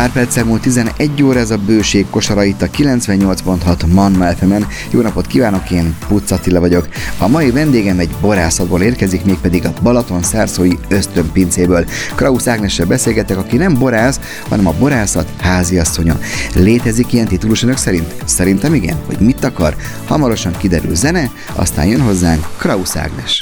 Pár 0.00 0.12
perccel 0.12 0.44
múlt 0.44 0.62
11 0.62 1.22
óra 1.22 1.38
ez 1.38 1.50
a 1.50 1.56
bőség 1.56 2.06
kosara 2.10 2.44
itt 2.44 2.62
a 2.62 2.66
98.6 2.66 3.86
Manna 3.86 4.34
fm 4.36 4.52
-en. 4.52 4.66
Jó 4.90 5.00
napot 5.00 5.26
kívánok, 5.26 5.70
én 5.70 5.96
Puc 6.08 6.30
Attila 6.30 6.60
vagyok. 6.60 6.88
A 7.18 7.28
mai 7.28 7.50
vendégem 7.50 7.98
egy 7.98 8.10
borászatból 8.20 8.82
érkezik, 8.82 9.24
mégpedig 9.24 9.64
a 9.64 9.72
Balaton 9.82 10.22
szárszói 10.22 10.72
ösztönpincéből. 10.88 11.84
Krausz 12.14 12.46
Ágnessel 12.46 12.86
beszélgetek, 12.86 13.38
aki 13.38 13.56
nem 13.56 13.74
borász, 13.74 14.20
hanem 14.48 14.66
a 14.66 14.74
borászat 14.78 15.28
háziasszonya. 15.40 16.18
Létezik 16.54 17.12
ilyen 17.12 17.26
titulus 17.26 17.62
önök 17.62 17.76
szerint? 17.76 18.14
Szerintem 18.24 18.74
igen. 18.74 18.96
Hogy 19.06 19.18
mit 19.18 19.44
akar? 19.44 19.76
Hamarosan 20.06 20.52
kiderül 20.56 20.94
zene, 20.94 21.30
aztán 21.54 21.86
jön 21.86 22.00
hozzánk 22.00 22.48
Krausz 22.56 22.96
Ágnes. 22.96 23.38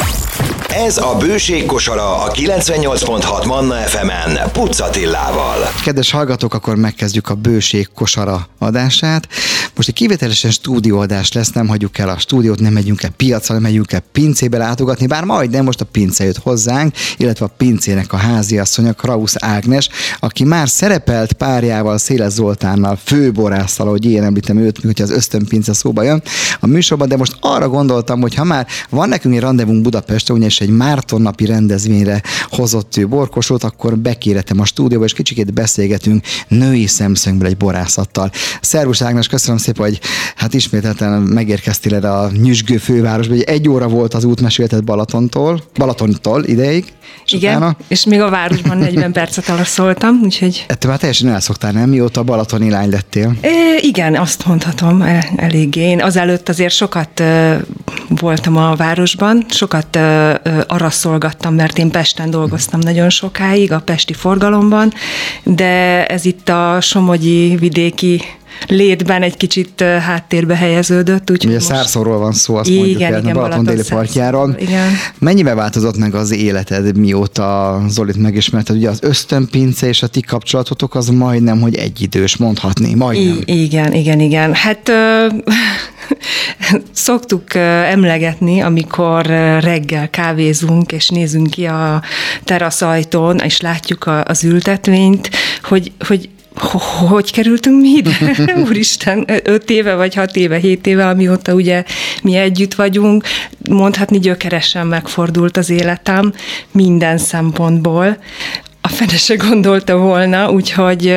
Ez 0.68 0.98
a 0.98 1.16
Bőség 1.18 1.66
kosara 1.66 2.22
a 2.22 2.30
98.6 2.30 3.46
Manna 3.46 3.74
FM-en 3.74 4.50
Pucatillával. 4.52 5.56
Kedves 5.84 6.10
hallgatók, 6.10 6.54
akkor 6.54 6.76
megkezdjük 6.76 7.28
a 7.28 7.34
Bőség 7.34 7.88
kosara 7.94 8.48
adását. 8.58 9.28
Most 9.78 9.90
egy 9.90 9.96
kivételesen 9.96 10.50
stúdióadás 10.50 11.32
lesz, 11.32 11.52
nem 11.52 11.66
hagyjuk 11.66 11.98
el 11.98 12.08
a 12.08 12.18
stúdiót, 12.18 12.60
nem 12.60 12.72
megyünk 12.72 13.02
el 13.02 13.10
piacra, 13.10 13.54
nem 13.54 13.62
megyünk 13.62 13.92
el 13.92 14.02
pincébe 14.12 14.58
látogatni, 14.58 15.06
bár 15.06 15.24
majd 15.24 15.50
nem 15.50 15.64
most 15.64 15.80
a 15.80 15.84
pince 15.84 16.24
jött 16.24 16.38
hozzánk, 16.38 16.94
illetve 17.16 17.44
a 17.44 17.54
pincének 17.56 18.12
a 18.12 18.16
háziasszonya 18.16 18.92
Krausz 18.92 19.34
Ágnes, 19.38 19.88
aki 20.20 20.44
már 20.44 20.68
szerepelt 20.68 21.32
párjával, 21.32 21.98
Széles 21.98 22.32
Zoltánnal, 22.32 22.98
főborásszal, 23.04 23.86
ahogy 23.86 24.04
én 24.04 24.22
említem 24.22 24.58
őt, 24.58 24.80
hogyha 24.82 25.04
az 25.04 25.10
ösztönpince 25.10 25.72
szóba 25.72 26.02
jön 26.02 26.22
a 26.60 26.66
műsorban, 26.66 27.08
de 27.08 27.16
most 27.16 27.36
arra 27.40 27.68
gondoltam, 27.68 28.20
hogy 28.20 28.34
ha 28.34 28.44
már 28.44 28.66
van 28.90 29.08
nekünk 29.08 29.34
egy 29.34 29.40
rendezvunk 29.40 29.82
Budapesten, 29.82 30.36
ugyanis 30.36 30.60
egy 30.60 30.70
Márton 30.70 31.22
napi 31.22 31.46
rendezvényre 31.46 32.22
hozott 32.50 32.96
ő 32.96 33.08
borkosót, 33.08 33.64
akkor 33.64 33.98
bekéretem 33.98 34.60
a 34.60 34.64
stúdióba, 34.64 35.04
és 35.04 35.12
kicsikét 35.12 35.52
beszélgetünk 35.52 36.24
női 36.48 36.86
szemszögből 36.86 37.48
egy 37.48 37.56
borászattal. 37.56 38.30
Szervusz 38.60 39.02
Ágnes, 39.02 39.26
köszönöm 39.26 39.58
szépen, 39.68 39.84
hogy 39.84 40.00
hát 40.36 40.54
ismételten 40.54 41.22
megérkeztél 41.22 41.94
erre 41.94 42.12
a 42.12 42.30
nyüzsgő 42.30 42.76
fővárosba, 42.76 43.32
hogy 43.32 43.42
egy 43.42 43.68
óra 43.68 43.88
volt 43.88 44.14
az 44.14 44.24
út 44.24 44.40
meséltet 44.40 44.84
Balatontól, 44.84 45.62
Balatontól 45.74 46.44
ideig. 46.44 46.92
És 47.24 47.32
Igen, 47.32 47.56
utána... 47.56 47.76
és 47.88 48.04
még 48.04 48.20
a 48.20 48.30
városban 48.30 48.78
40 48.78 49.12
percet 49.18 49.48
alaszoltam, 49.48 50.20
úgyhogy... 50.22 50.64
Ettől 50.68 50.90
már 50.90 51.00
teljesen 51.00 51.28
elszoktál, 51.28 51.72
nem? 51.72 51.88
Mióta 51.88 52.22
balatoni 52.22 52.70
lány 52.70 52.90
lettél? 52.90 53.34
É, 53.42 53.78
igen, 53.80 54.16
azt 54.16 54.46
mondhatom 54.46 55.02
e, 55.02 55.28
eléggé. 55.36 55.80
Én 55.80 56.02
azelőtt 56.02 56.48
azért 56.48 56.74
sokat 56.74 57.20
e, 57.20 57.60
voltam 58.08 58.56
a 58.56 58.74
városban, 58.74 59.44
sokat 59.48 59.96
e, 59.96 60.40
araszolgattam, 60.66 61.54
mert 61.54 61.78
én 61.78 61.90
Pesten 61.90 62.30
dolgoztam 62.30 62.80
nagyon 62.80 63.10
sokáig, 63.10 63.72
a 63.72 63.80
pesti 63.80 64.12
forgalomban, 64.12 64.92
de 65.42 66.06
ez 66.06 66.24
itt 66.24 66.48
a 66.48 66.78
Somogyi 66.80 67.56
vidéki 67.56 68.22
létben 68.66 69.22
egy 69.22 69.36
kicsit 69.36 69.80
háttérbe 69.80 70.56
helyeződött. 70.56 71.30
Úgy, 71.30 71.44
Ugye 71.44 71.54
most... 71.54 71.66
Szárszóról 71.66 72.18
van 72.18 72.32
szó, 72.32 72.56
azt 72.56 72.68
igen, 72.68 72.78
mondjuk 72.78 73.02
el, 73.02 73.18
igen, 73.18 73.34
Balaton 73.34 73.64
déli 73.64 73.82
partjáron. 73.88 74.56
Igen. 74.58 74.90
Mennyibe 75.18 75.54
változott 75.54 75.96
meg 75.96 76.14
az 76.14 76.30
életed, 76.30 76.96
mióta 76.96 77.80
Zolit 77.88 78.16
megismerted? 78.16 78.76
Ugye 78.76 78.88
az 78.88 78.98
ösztönpince 79.02 79.86
és 79.88 80.02
a 80.02 80.06
ti 80.06 80.20
kapcsolatotok 80.20 80.94
az 80.94 81.08
majdnem, 81.08 81.60
hogy 81.60 81.76
egyidős, 81.76 82.36
mondhatni, 82.36 82.94
majdnem. 82.94 83.38
I- 83.44 83.62
igen, 83.62 83.92
igen, 83.92 84.20
igen. 84.20 84.54
Hát 84.54 84.88
ö, 84.88 85.26
szoktuk 86.92 87.54
emlegetni, 87.54 88.60
amikor 88.60 89.26
reggel 89.60 90.10
kávézunk, 90.10 90.92
és 90.92 91.08
nézünk 91.08 91.50
ki 91.50 91.64
a 91.64 92.02
teraszajtón, 92.44 93.38
és 93.38 93.60
látjuk 93.60 94.10
az 94.24 94.44
ültetvényt, 94.44 95.30
hogy, 95.62 95.92
hogy 96.06 96.28
hogy 97.08 97.32
kerültünk 97.32 97.80
mi 97.80 97.88
ide? 97.88 98.34
Úristen, 98.66 99.24
öt 99.44 99.70
éve, 99.70 99.94
vagy 99.94 100.14
hat 100.14 100.36
éve, 100.36 100.56
hét 100.56 100.86
éve, 100.86 101.08
amióta 101.08 101.54
ugye 101.54 101.84
mi 102.22 102.36
együtt 102.36 102.74
vagyunk, 102.74 103.24
mondhatni 103.68 104.18
gyökeresen 104.18 104.86
megfordult 104.86 105.56
az 105.56 105.70
életem 105.70 106.32
minden 106.72 107.18
szempontból 107.18 108.16
fene 108.98 109.16
se 109.16 109.34
gondolta 109.34 109.96
volna, 109.96 110.50
úgyhogy 110.50 111.14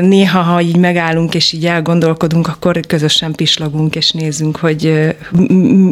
néha, 0.00 0.40
ha 0.40 0.60
így 0.60 0.76
megállunk 0.76 1.34
és 1.34 1.52
így 1.52 1.66
elgondolkodunk, 1.66 2.48
akkor 2.48 2.80
közösen 2.86 3.32
pislogunk 3.32 3.94
és 3.94 4.10
nézzünk, 4.10 4.56
hogy 4.56 5.14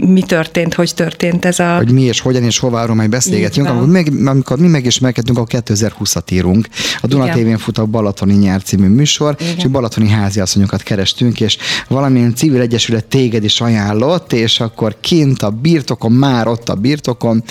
mi 0.06 0.22
történt, 0.22 0.74
hogy 0.74 0.94
történt 0.94 1.44
ez 1.44 1.58
a... 1.58 1.76
Hogy 1.76 1.92
mi 1.92 2.02
és 2.02 2.20
hogyan 2.20 2.42
és 2.42 2.58
hová, 2.58 2.82
arról 2.82 2.94
majd 2.94 3.10
beszélgetünk. 3.10 3.68
Amikor, 3.68 3.88
meg, 3.88 4.12
amikor 4.26 4.58
mi 4.58 4.68
megismerkedtünk, 4.68 5.38
akkor 5.38 5.62
2020-at 5.66 6.32
írunk. 6.32 6.68
A 7.00 7.06
Duna 7.06 7.32
tévén 7.32 7.58
fut 7.58 7.78
a 7.78 7.86
Balatoni 7.86 8.34
Nyár 8.34 8.62
című 8.62 8.88
műsor, 8.88 9.36
Igen. 9.40 9.54
és 9.56 9.66
balatoni 9.66 10.08
háziasszonyokat 10.08 10.82
kerestünk, 10.82 11.40
és 11.40 11.56
valamilyen 11.88 12.34
civil 12.34 12.60
egyesület 12.60 13.04
téged 13.04 13.44
is 13.44 13.60
ajánlott, 13.60 14.32
és 14.32 14.60
akkor 14.60 14.96
kint 15.00 15.42
a 15.42 15.50
birtokon, 15.50 16.12
már 16.12 16.46
ott 16.46 16.68
a 16.68 16.74
birtokon 16.74 17.42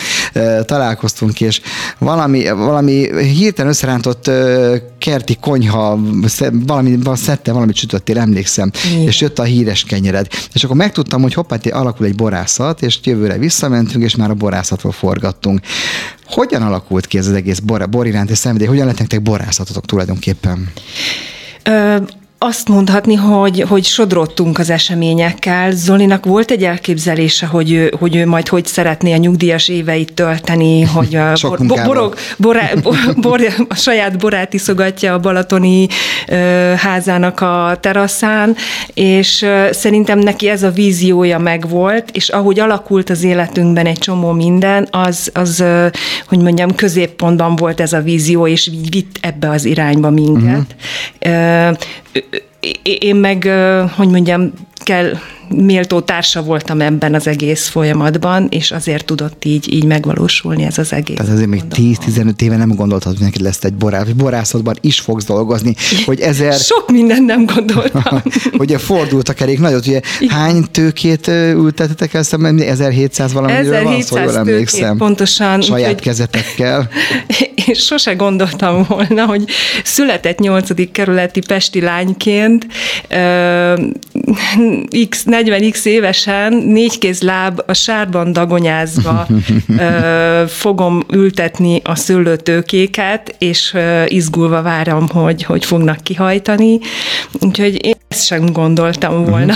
találkoztunk, 0.66 1.42
és 1.42 1.62
valami, 1.98 2.50
valami 2.50 3.24
hirtelen 3.24 3.72
összerántott 3.72 4.32
kerti 4.98 5.38
konyha, 5.42 6.00
valami, 6.52 7.00
szedte 7.14 7.52
valamit 7.52 7.76
sütöttél, 7.76 8.20
emlékszem, 8.20 8.72
Igen. 8.92 9.08
és 9.08 9.22
jött 9.22 9.40
a 9.40 9.44
híres 9.44 9.84
kenyered. 9.84 10.28
És 10.54 10.64
akkor 10.64 10.76
megtudtam, 10.76 11.22
hogy 11.22 11.34
hoppá, 11.34 11.58
alakul 11.72 12.06
egy 12.06 12.16
borászat, 12.16 12.82
és 12.82 13.00
jövőre 13.04 13.38
visszamentünk, 13.38 14.04
és 14.04 14.16
már 14.16 14.30
a 14.30 14.34
borászatról 14.34 14.92
forgattunk. 14.92 15.60
Hogyan 16.26 16.62
alakult 16.62 17.08
ki 17.08 17.18
ez 17.18 17.28
az 17.28 17.34
egész 17.34 17.60
bor, 17.60 17.90
bor 17.90 18.08
iránti 18.08 18.36
szenvedély? 18.36 18.68
Hogyan 18.68 18.86
lett 18.86 19.00
nektek 19.00 19.22
borászatotok 19.22 19.86
tulajdonképpen? 19.86 20.72
Ö, 21.64 21.96
azt 22.44 22.68
mondhatni, 22.68 23.16
hogy, 23.16 23.66
hogy 23.68 23.84
sodrottunk 23.84 24.60
az 24.60 24.70
eseményekkel. 24.70 25.72
Zolinak 25.72 26.26
volt 26.26 26.52
egy 26.52 26.64
elképzelése, 26.64 27.46
hogy 27.46 27.72
ő, 27.72 27.94
hogy 28.00 28.16
ő 28.16 28.26
majd 28.26 28.48
hogy 28.48 28.66
szeretné 28.66 29.14
a 29.14 29.18
nyugdíjas 29.18 29.68
éveit 29.68 30.14
tölteni, 30.14 30.82
hogy 30.82 31.16
a, 31.16 31.34
bor, 31.68 31.82
borog, 31.86 32.16
borá, 32.38 32.70
bor, 32.82 32.96
bor, 33.18 33.42
a 33.70 33.76
saját 33.76 34.18
borát 34.18 34.54
iszogatja 34.54 35.14
a 35.14 35.20
balatoni 35.20 35.88
ö, 36.28 36.36
házának 36.78 37.40
a 37.42 37.78
teraszán, 37.80 38.56
és 38.94 39.42
ö, 39.42 39.68
szerintem 39.72 40.20
neki 40.20 40.50
ez 40.50 40.64
a 40.64 40.70
víziója 40.72 41.40
megvolt, 41.40 42.10
és 42.12 42.30
ahogy 42.30 42.60
alakult 42.60 43.10
az 43.10 43.24
életünkben 43.24 43.86
egy 43.86 44.00
csomó 44.00 44.32
minden, 44.32 44.88
az, 44.92 45.30
az 45.34 45.60
ö, 45.60 45.88
hogy 46.28 46.40
mondjam, 46.40 46.76
középpontban 46.76 47.56
volt 47.56 47.82
ez 47.82 47.94
a 47.94 48.02
vízió, 48.02 48.48
és 48.48 48.68
így 48.68 48.92
vitt 48.92 49.18
ebbe 49.22 49.50
az 49.50 49.66
irányba 49.66 50.10
minket. 50.10 50.76
Uh-huh. 51.20 51.70
Ö, 51.70 51.72
én 52.84 53.16
meg, 53.16 53.44
hogy 53.96 54.10
mondjam, 54.10 54.54
kell 54.84 55.18
méltó 55.56 56.00
társa 56.00 56.44
voltam 56.44 56.82
ebben 56.82 57.14
az 57.14 57.28
egész 57.28 57.68
folyamatban, 57.68 58.48
és 58.50 58.72
azért 58.72 59.06
tudott 59.06 59.46
így, 59.46 59.74
így 59.74 59.86
megvalósulni 59.86 60.64
ez 60.64 60.78
az 60.78 60.94
egész. 60.94 61.16
Tehát 61.16 61.32
azért 61.32 61.48
még 61.48 61.62
10-15 61.76 62.42
éve 62.42 62.58
nem 62.58 62.76
gondoltad, 62.76 63.12
hogy 63.12 63.22
neki 63.26 63.42
lesz 63.44 63.64
egy 63.64 63.74
borász, 63.74 64.06
hogy 64.06 64.16
borászatban 64.16 64.76
is 64.82 65.00
fogsz 65.00 65.26
dolgozni, 65.26 65.76
hogy 66.06 66.20
ezer... 66.20 66.54
Sok 66.72 66.92
minden 66.92 67.24
nem 67.24 67.46
gondoltam. 67.46 68.22
hogy 68.58 68.76
fordult 68.82 69.30
a 69.30 69.34
kerék 69.34 69.60
nagyot, 69.60 69.88
ugye 69.88 70.02
hány 70.28 70.66
tőkét 70.72 71.28
ültetetek 71.28 72.14
el 72.14 72.24
szemben, 72.24 72.60
1700 72.60 73.34
valamiről 73.34 73.84
van 73.84 74.02
szó, 74.02 74.18
jól 74.18 74.38
emlékszem. 74.38 74.98
Pontosan. 74.98 75.62
Saját 75.62 75.94
úgy, 75.94 76.00
kezetekkel. 76.00 76.90
És 77.66 77.80
sose 77.80 78.14
gondoltam 78.14 78.86
volna, 78.88 79.26
hogy 79.26 79.44
született 79.84 80.40
8. 80.40 80.92
kerületi 80.92 81.40
pesti 81.48 81.82
lányként 81.82 82.66
x 85.10 85.24
40x 85.26 85.86
évesen 85.86 86.54
négy 86.54 87.18
láb 87.20 87.62
a 87.66 87.74
sárban 87.74 88.34
dagonyázva 88.34 89.28
ö, 89.78 90.44
fogom 90.48 91.04
ültetni 91.14 91.82
a 91.84 91.96
szőlőtőkéket, 91.96 93.36
és 93.38 93.74
ö, 93.74 94.04
izgulva 94.08 94.62
várom, 94.62 95.08
hogy 95.10 95.44
hogy 95.44 95.66
fognak 95.66 96.04
kihajtani. 96.04 96.80
Úgyhogy 97.40 97.86
én 97.86 97.96
ezt 98.08 98.26
sem 98.26 98.46
gondoltam 98.46 99.26
volna. 99.26 99.54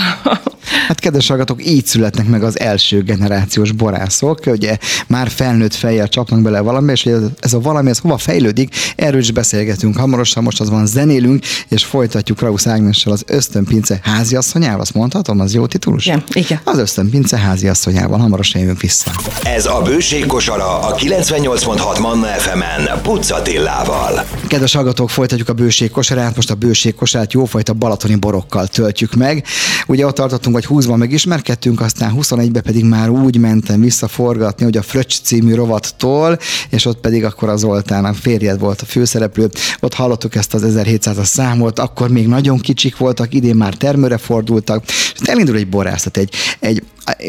Hát 0.86 1.00
kedves 1.00 1.28
hallgatók, 1.28 1.66
így 1.66 1.86
születnek 1.86 2.26
meg 2.26 2.42
az 2.42 2.58
első 2.58 3.02
generációs 3.02 3.72
borászok, 3.72 4.40
ugye 4.46 4.76
már 5.06 5.28
felnőtt 5.28 5.74
fejjel 5.74 6.08
csapnak 6.08 6.42
bele 6.42 6.60
valami, 6.60 6.92
és 6.92 7.08
ez 7.40 7.52
a 7.52 7.60
valami, 7.60 7.90
ez 7.90 7.98
hova 7.98 8.18
fejlődik, 8.18 8.74
erről 8.96 9.20
is 9.20 9.30
beszélgetünk 9.30 9.96
hamarosan, 9.96 10.42
most 10.42 10.60
az 10.60 10.70
van 10.70 10.86
zenélünk, 10.86 11.44
és 11.68 11.84
folytatjuk 11.84 12.40
Rausz 12.40 12.66
Ágnessel 12.66 13.12
az 13.12 13.24
ösztönpince 13.26 13.98
háziasszonyával, 14.02 14.80
azt 14.80 14.94
mondhatom, 15.12 15.40
az 15.40 15.54
jó 15.54 15.66
titulus? 15.66 16.06
Igen, 16.06 16.22
igen. 16.32 16.60
Az 16.64 16.78
ösztönpince 16.78 17.36
háziasszonyával, 17.36 18.18
hamarosan 18.18 18.60
jövünk 18.60 18.80
vissza. 18.80 19.10
Ez 19.42 19.66
a 19.66 19.82
Bőség 19.82 20.26
kosara 20.26 20.80
a 20.80 20.94
98.6 20.94 22.00
Manna 22.00 22.26
FM-en 22.26 23.00
Pucatillával. 23.02 24.24
Kedves 24.46 24.74
hallgatók, 24.74 25.10
folytatjuk 25.10 25.48
a 25.48 25.52
bőség 25.52 25.90
kosarát, 25.90 26.36
most 26.36 26.50
a 26.50 26.54
bőség 26.54 26.94
kosarát 26.94 27.32
jófajta 27.32 27.72
balatoni 27.72 28.14
borok 28.14 28.36
borokkal 28.36 28.66
töltjük 28.66 29.14
meg. 29.14 29.44
Ugye 29.86 30.06
ott 30.06 30.14
tartottunk, 30.14 30.54
hogy 30.54 30.66
20-ban 30.68 30.96
megismerkedtünk, 30.96 31.80
aztán 31.80 32.14
21-ben 32.16 32.62
pedig 32.62 32.84
már 32.84 33.08
úgy 33.08 33.38
mentem 33.38 33.80
visszaforgatni, 33.80 34.64
hogy 34.64 34.76
a 34.76 34.82
Fröccs 34.82 35.14
című 35.22 35.54
rovattól, 35.54 36.38
és 36.70 36.84
ott 36.84 37.00
pedig 37.00 37.24
akkor 37.24 37.48
az 37.48 37.60
Zoltán, 37.60 38.04
a 38.04 38.12
férjed 38.12 38.60
volt 38.60 38.80
a 38.80 38.84
főszereplő, 38.84 39.50
ott 39.80 39.94
hallottuk 39.94 40.34
ezt 40.34 40.54
az 40.54 40.62
1700-as 40.66 41.24
számot, 41.24 41.78
akkor 41.78 42.08
még 42.08 42.26
nagyon 42.26 42.58
kicsik 42.58 42.96
voltak, 42.96 43.34
idén 43.34 43.56
már 43.56 43.74
termőre 43.74 44.16
fordultak, 44.16 44.84
és 45.14 45.28
elindul 45.28 45.56
egy 45.56 45.68
borászat, 45.68 46.16
egy, 46.16 46.34
egy 46.58 46.82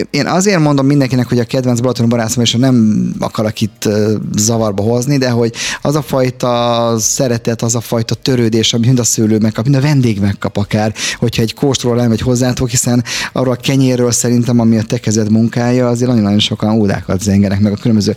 én 0.10 0.26
azért 0.26 0.60
mondom 0.60 0.86
mindenkinek, 0.86 1.28
hogy 1.28 1.40
a 1.40 1.44
kedvenc 1.44 1.80
Balaton 1.80 2.10
barátom, 2.10 2.44
és 2.44 2.54
nem 2.54 3.08
akarok 3.20 3.62
itt 3.62 3.90
zavarba 4.36 4.84
hozni, 4.84 5.18
de 5.18 5.30
hogy 5.30 5.54
az 5.82 5.96
a 5.96 6.02
fajta 6.02 6.96
szeretet, 7.00 7.62
az 7.62 7.76
a 7.76 7.82
fajta 7.82 8.16
törődés, 8.16 8.74
amit 8.74 8.86
mind 8.86 9.00
a 9.00 9.04
szőlő 9.04 9.38
megkap, 9.38 9.64
mind 9.64 9.78
a 9.78 9.82
vendég 9.82 10.20
megkap 10.20 10.58
akár, 10.58 10.94
hogyha 11.18 11.42
egy 11.42 11.54
kóstról 11.54 12.02
elmegy 12.02 12.22
hozzátok, 12.22 12.70
hiszen 12.70 13.04
arról 13.34 13.54
a 13.54 13.58
kenyérről 13.62 14.12
szerintem, 14.12 14.60
ami 14.60 14.78
a 14.78 14.84
te 14.84 14.98
kezed 14.98 15.32
munkája, 15.32 15.88
azért 15.88 16.10
nagyon-nagyon 16.10 16.40
sokan 16.40 16.80
ódákat 16.80 17.22
zengenek 17.22 17.60
meg 17.60 17.72
a 17.72 17.76
különböző 17.76 18.16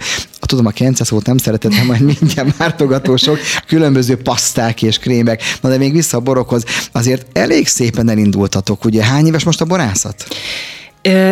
tudom, 0.51 0.67
a 0.67 0.71
kence 0.71 1.05
szót 1.05 1.27
nem 1.27 1.37
szereted, 1.37 1.75
de 1.75 1.83
majd 1.83 2.01
mindjárt 2.01 2.55
mártogatósok, 2.59 3.39
különböző 3.67 4.17
paszták 4.17 4.83
és 4.83 4.99
krémek. 4.99 5.43
Na 5.61 5.69
de 5.69 5.77
még 5.77 5.93
vissza 5.93 6.17
a 6.17 6.21
borokhoz, 6.21 6.65
azért 6.93 7.39
elég 7.39 7.69
szépen 7.69 8.09
elindultatok, 8.09 8.85
ugye? 8.85 9.05
Hány 9.05 9.27
éves 9.27 9.45
most 9.45 9.61
a 9.61 9.65
borászat? 9.65 10.27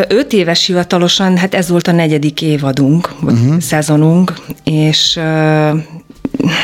Öt 0.07 0.33
éves 0.33 0.65
hivatalosan, 0.65 1.37
hát 1.37 1.53
ez 1.53 1.69
volt 1.69 1.87
a 1.87 1.91
negyedik 1.91 2.41
évadunk, 2.41 3.13
vagy 3.19 3.33
uh-huh. 3.33 3.59
szezonunk, 3.59 4.33
és 4.63 5.13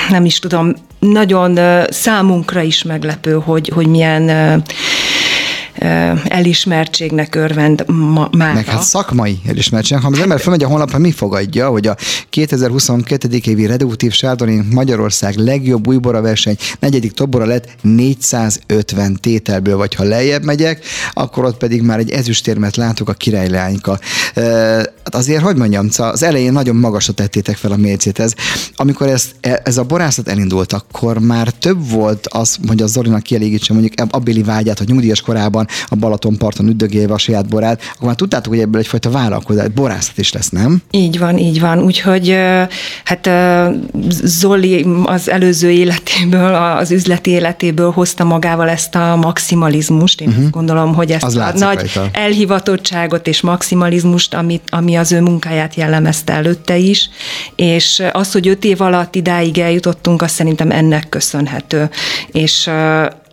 nem 0.10 0.26
is 0.26 0.40
tudom, 0.40 0.74
nagyon 1.00 1.60
számunkra 1.90 2.62
is 2.62 2.84
meglepő, 2.84 3.34
hogy, 3.34 3.72
hogy 3.74 3.88
milyen 3.88 4.64
elismertségnek 6.24 7.36
örvend 7.36 7.86
ma, 7.88 8.30
már. 8.38 8.54
Meg 8.54 8.66
hát 8.66 8.84
szakmai 8.84 9.40
elismertségnek. 9.48 10.06
Ha 10.06 10.12
az 10.14 10.20
ember 10.20 10.40
felmegy 10.40 10.64
a 10.64 10.68
honlapra, 10.68 10.98
mi 10.98 11.12
fogadja, 11.12 11.70
hogy 11.70 11.88
a 11.88 11.96
2022. 12.30 13.30
évi 13.44 13.66
reduktív 13.66 14.12
Sárdoni 14.12 14.66
Magyarország 14.72 15.36
legjobb 15.36 15.88
újbora 15.88 16.22
verseny 16.22 16.58
negyedik 16.80 17.12
tobora 17.12 17.46
lett 17.46 17.68
450 17.82 19.18
tételből, 19.22 19.78
vagy 19.78 19.96
ha 19.96 20.04
lejjebb 20.04 20.44
megyek, 20.44 20.86
akkor 21.14 21.44
ott 21.44 21.58
pedig 21.58 21.82
már 21.82 22.00
egy 22.00 22.10
ezüstérmet 22.10 22.76
látok 22.76 23.10
a 23.10 23.14
királylányka. 23.14 24.00
Hát 24.36 25.16
azért, 25.16 25.42
hogy 25.42 25.56
mondjam, 25.56 25.88
az 25.98 26.24
elején 26.24 26.52
nagyon 26.52 26.76
magasra 26.76 27.14
tettétek 27.14 27.56
fel 27.56 27.72
a 27.72 27.76
mércét. 27.76 28.20
Ez, 28.20 28.34
amikor 28.76 29.08
ez, 29.08 29.26
e, 29.42 29.62
ez 29.64 29.78
a 29.78 29.84
borászat 29.84 30.28
elindult, 30.28 30.74
akkor 30.74 31.20
már 31.20 31.50
több 31.50 31.90
volt 31.90 32.28
az, 32.28 32.58
hogy 32.68 32.82
a 32.82 32.88
Zolinak 32.88 33.24
kielégítse 33.24 33.74
mondjuk 33.74 33.94
abbéli 34.10 34.44
vágyát, 34.44 34.78
hogy 34.78 34.88
nyugdíjas 34.88 35.22
korában 35.22 35.68
a 35.88 35.96
Balatonparton 35.96 36.68
üldögélve 36.68 37.14
a 37.14 37.18
saját 37.18 37.48
borát, 37.48 37.82
akkor 37.94 38.08
már 38.08 38.16
tudtátok, 38.16 38.54
hogy 38.54 38.62
ebből 38.62 38.82
egyfajta 38.82 39.10
vállalkozás, 39.10 39.68
borászat 39.68 40.18
is 40.18 40.34
lesz, 40.34 40.50
nem? 40.50 40.82
Így 40.92 41.20
van, 41.20 41.38
így 41.38 41.60
van. 41.60 41.80
Úgyhogy 41.80 42.38
hát 43.04 43.30
Zoli 44.24 44.86
az 45.04 45.30
előző 45.30 45.72
életéből, 45.72 46.56
az 46.56 46.92
üzleti 46.92 47.30
életéből 47.30 47.92
hozta 47.92 48.24
magával 48.24 48.70
ezt 48.70 48.96
a 48.96 49.16
maximalizmust. 49.16 50.22
Én 50.22 50.28
uh-huh. 50.28 50.44
azt 50.44 50.54
gondolom, 50.54 50.94
hogy 50.94 51.12
ezt 51.12 51.24
az 51.24 51.36
a 51.36 51.52
nagy 51.54 51.76
rajta. 51.76 52.10
elhivatottságot 52.12 53.28
és 53.28 53.42
maximalizmust, 53.42 54.34
amit, 54.34 54.64
ami 54.70 54.96
az 54.96 55.12
ő 55.12 55.22
munkáját 55.22 55.76
jellemezte 55.76 56.34
előtte 56.34 56.78
is, 56.78 57.10
és 57.56 58.04
az, 58.12 58.32
hogy 58.32 58.48
öt 58.48 58.64
év 58.64 58.82
alatt 58.82 59.16
idáig 59.16 59.58
eljutottunk, 59.58 60.22
az 60.22 60.32
szerintem 60.32 60.72
ennek 60.72 61.10
köszönhető. 61.10 61.90
És 62.32 62.70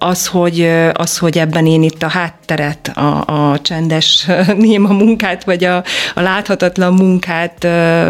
az, 0.02 0.26
hogy, 0.26 0.68
az, 0.92 1.18
hogy 1.18 1.38
ebben 1.38 1.66
én 1.66 1.82
itt 1.82 2.02
a 2.02 2.08
hátteret, 2.08 2.88
a, 2.88 3.24
a 3.52 3.60
csendes 3.60 4.26
néma 4.56 4.92
munkát, 4.92 5.44
vagy 5.44 5.64
a, 5.64 5.76
a 6.14 6.20
láthatatlan 6.20 6.94
munkát 6.94 7.66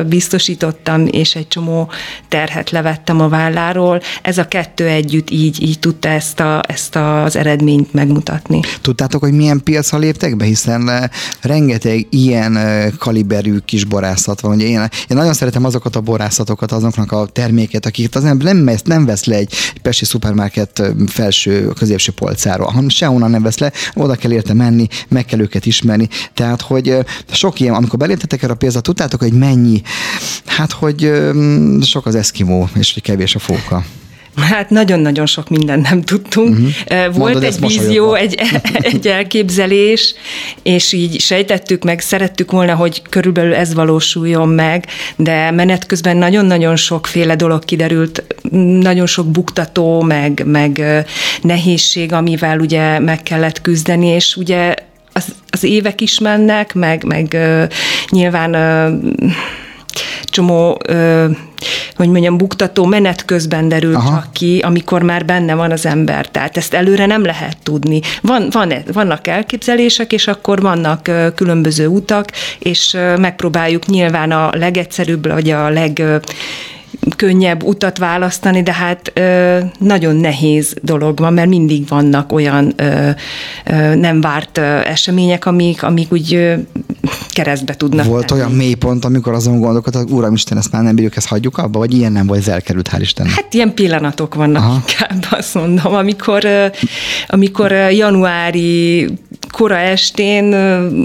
biztosítottam, 0.06 1.06
és 1.10 1.34
egy 1.34 1.48
csomó 1.48 1.90
terhet 2.28 2.70
levettem 2.70 3.20
a 3.20 3.28
válláról, 3.28 4.00
ez 4.22 4.38
a 4.38 4.48
kettő 4.48 4.86
együtt 4.86 5.30
így, 5.30 5.62
így 5.62 5.78
tudta 5.78 6.08
ezt, 6.08 6.40
a, 6.40 6.60
ezt 6.68 6.96
az 6.96 7.36
eredményt 7.36 7.92
megmutatni. 7.92 8.60
Tudtátok, 8.80 9.20
hogy 9.20 9.32
milyen 9.32 9.62
piacra 9.62 9.98
léptek 9.98 10.36
be, 10.36 10.44
hiszen 10.44 11.10
rengeteg 11.40 12.06
ilyen 12.10 12.58
kaliberű 12.98 13.56
kis 13.58 13.84
borászat 13.84 14.40
van. 14.40 14.54
Ugye 14.54 14.66
én, 14.66 14.80
én 14.80 15.16
nagyon 15.16 15.34
szeretem 15.34 15.64
azokat 15.64 15.96
a 15.96 16.00
borászatokat, 16.00 16.72
azoknak 16.72 17.12
a 17.12 17.26
terméket, 17.26 17.86
akiket 17.86 18.14
az 18.14 18.22
nem, 18.22 18.36
nem, 18.36 18.70
nem 18.84 19.04
vesz 19.04 19.24
le 19.24 19.36
egy, 19.36 19.52
egy 19.74 19.80
pesti 19.80 20.04
szupermarket 20.04 20.82
felső 21.06 21.72
középső 21.82 22.12
polcáról, 22.12 22.66
hanem 22.66 22.88
sehonnan 22.88 23.30
nem 23.30 23.42
vesz 23.42 23.58
le, 23.58 23.72
oda 23.94 24.14
kell 24.14 24.32
érte 24.32 24.54
menni, 24.54 24.86
meg 25.08 25.24
kell 25.24 25.40
őket 25.40 25.66
ismerni. 25.66 26.08
Tehát, 26.34 26.60
hogy 26.60 26.96
sok 27.30 27.60
ilyen, 27.60 27.74
amikor 27.74 27.98
beléptetek 27.98 28.42
erre 28.42 28.52
a 28.52 28.56
piacra, 28.56 28.80
tudtátok, 28.80 29.20
hogy 29.20 29.32
mennyi, 29.32 29.82
hát, 30.46 30.72
hogy 30.72 31.12
sok 31.80 32.06
az 32.06 32.14
eszkimó, 32.14 32.68
és 32.74 32.92
hogy 32.92 33.02
kevés 33.02 33.34
a 33.34 33.38
fóka. 33.38 33.84
Hát 34.36 34.70
nagyon-nagyon 34.70 35.26
sok 35.26 35.48
mindent 35.48 35.88
nem 35.88 36.02
tudtunk. 36.02 36.48
Uh-huh. 36.48 37.14
Volt 37.14 37.16
Mondod, 37.16 37.42
egy 37.42 37.60
vízió, 37.60 38.14
egy, 38.14 38.40
egy 38.92 39.06
elképzelés, 39.06 40.14
és 40.62 40.92
így 40.92 41.20
sejtettük 41.20 41.84
meg, 41.84 42.00
szerettük 42.00 42.50
volna, 42.50 42.74
hogy 42.74 43.02
körülbelül 43.08 43.54
ez 43.54 43.74
valósuljon 43.74 44.48
meg, 44.48 44.86
de 45.16 45.50
menet 45.50 45.86
közben 45.86 46.16
nagyon-nagyon 46.16 46.76
sokféle 46.76 47.36
dolog 47.36 47.64
kiderült, 47.64 48.24
nagyon 48.80 49.06
sok 49.06 49.26
buktató, 49.26 50.00
meg, 50.00 50.42
meg 50.46 50.82
nehézség, 51.42 52.12
amivel 52.12 52.58
ugye 52.58 52.98
meg 52.98 53.22
kellett 53.22 53.60
küzdeni, 53.60 54.06
és 54.06 54.36
ugye 54.36 54.74
az, 55.12 55.24
az 55.50 55.64
évek 55.64 56.00
is 56.00 56.18
mennek, 56.18 56.74
meg, 56.74 57.04
meg 57.04 57.26
uh, 57.32 57.64
nyilván 58.10 58.54
uh, 58.54 59.30
csomó 60.24 60.80
hogy 61.96 62.08
mondjam, 62.08 62.36
buktató 62.36 62.84
menet 62.84 63.24
közben 63.24 63.68
derül 63.68 63.94
Aha. 63.94 64.10
csak 64.10 64.32
ki, 64.32 64.58
amikor 64.58 65.02
már 65.02 65.24
benne 65.24 65.54
van 65.54 65.70
az 65.70 65.86
ember. 65.86 66.28
Tehát 66.28 66.56
ezt 66.56 66.74
előre 66.74 67.06
nem 67.06 67.24
lehet 67.24 67.56
tudni. 67.62 68.00
Van, 68.20 68.48
van, 68.50 68.72
vannak 68.92 69.26
elképzelések, 69.26 70.12
és 70.12 70.26
akkor 70.26 70.60
vannak 70.60 71.10
különböző 71.34 71.86
utak, 71.86 72.30
és 72.58 72.96
megpróbáljuk 73.16 73.86
nyilván 73.86 74.30
a 74.30 74.50
legegyszerűbb, 74.56 75.28
vagy 75.28 75.50
a 75.50 75.68
leg 75.68 76.02
könnyebb 77.16 77.62
utat 77.62 77.98
választani, 77.98 78.62
de 78.62 78.72
hát 78.72 79.12
ö, 79.14 79.58
nagyon 79.78 80.16
nehéz 80.16 80.74
dolog 80.82 81.18
van, 81.18 81.32
mert 81.32 81.48
mindig 81.48 81.88
vannak 81.88 82.32
olyan 82.32 82.72
ö, 82.76 83.10
ö, 83.64 83.94
nem 83.94 84.20
várt 84.20 84.58
ö, 84.58 84.62
események, 84.62 85.46
amik, 85.46 85.82
amik 85.82 86.12
úgy 86.12 86.34
ö, 86.34 86.54
keresztbe 87.28 87.74
tudnak 87.74 88.06
Volt 88.06 88.26
tenni. 88.26 88.40
olyan 88.40 88.52
mélypont, 88.52 89.04
amikor 89.04 89.32
azon 89.32 89.60
gondolkodtak, 89.60 90.10
Uram 90.10 90.34
Isten, 90.34 90.58
ezt 90.58 90.72
már 90.72 90.82
nem 90.82 90.94
bírjuk, 90.94 91.16
ezt 91.16 91.26
hagyjuk 91.28 91.58
abba, 91.58 91.78
vagy 91.78 91.94
ilyen 91.94 92.12
nem 92.12 92.26
volt, 92.26 92.40
ez 92.40 92.48
elkerült, 92.48 92.88
hál' 92.92 93.00
Istennek? 93.00 93.32
Hát 93.32 93.54
ilyen 93.54 93.74
pillanatok 93.74 94.34
vannak 94.34 94.62
Aha. 94.62 94.82
inkább, 94.88 95.24
azt 95.38 95.54
mondom, 95.54 95.94
amikor, 95.94 96.46
amikor 97.26 97.72
januári 97.72 99.08
kora 99.52 99.76
estén 99.76 100.54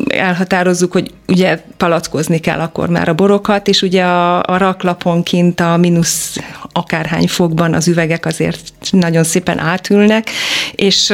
elhatározzuk, 0.07 0.91
hogy 0.91 1.11
ugye 1.27 1.63
palackozni 1.77 2.39
kell 2.39 2.59
akkor 2.59 2.89
már 2.89 3.09
a 3.09 3.13
borokat, 3.13 3.67
és 3.67 3.81
ugye 3.81 4.03
a, 4.03 4.43
a 4.43 4.57
raklapon 4.57 5.23
kint 5.23 5.59
a 5.59 5.77
mínusz 5.77 6.37
akárhány 6.71 7.27
fokban 7.27 7.73
az 7.73 7.87
üvegek 7.87 8.25
azért 8.25 8.59
nagyon 8.91 9.23
szépen 9.23 9.59
átülnek, 9.59 10.29
és 10.71 11.13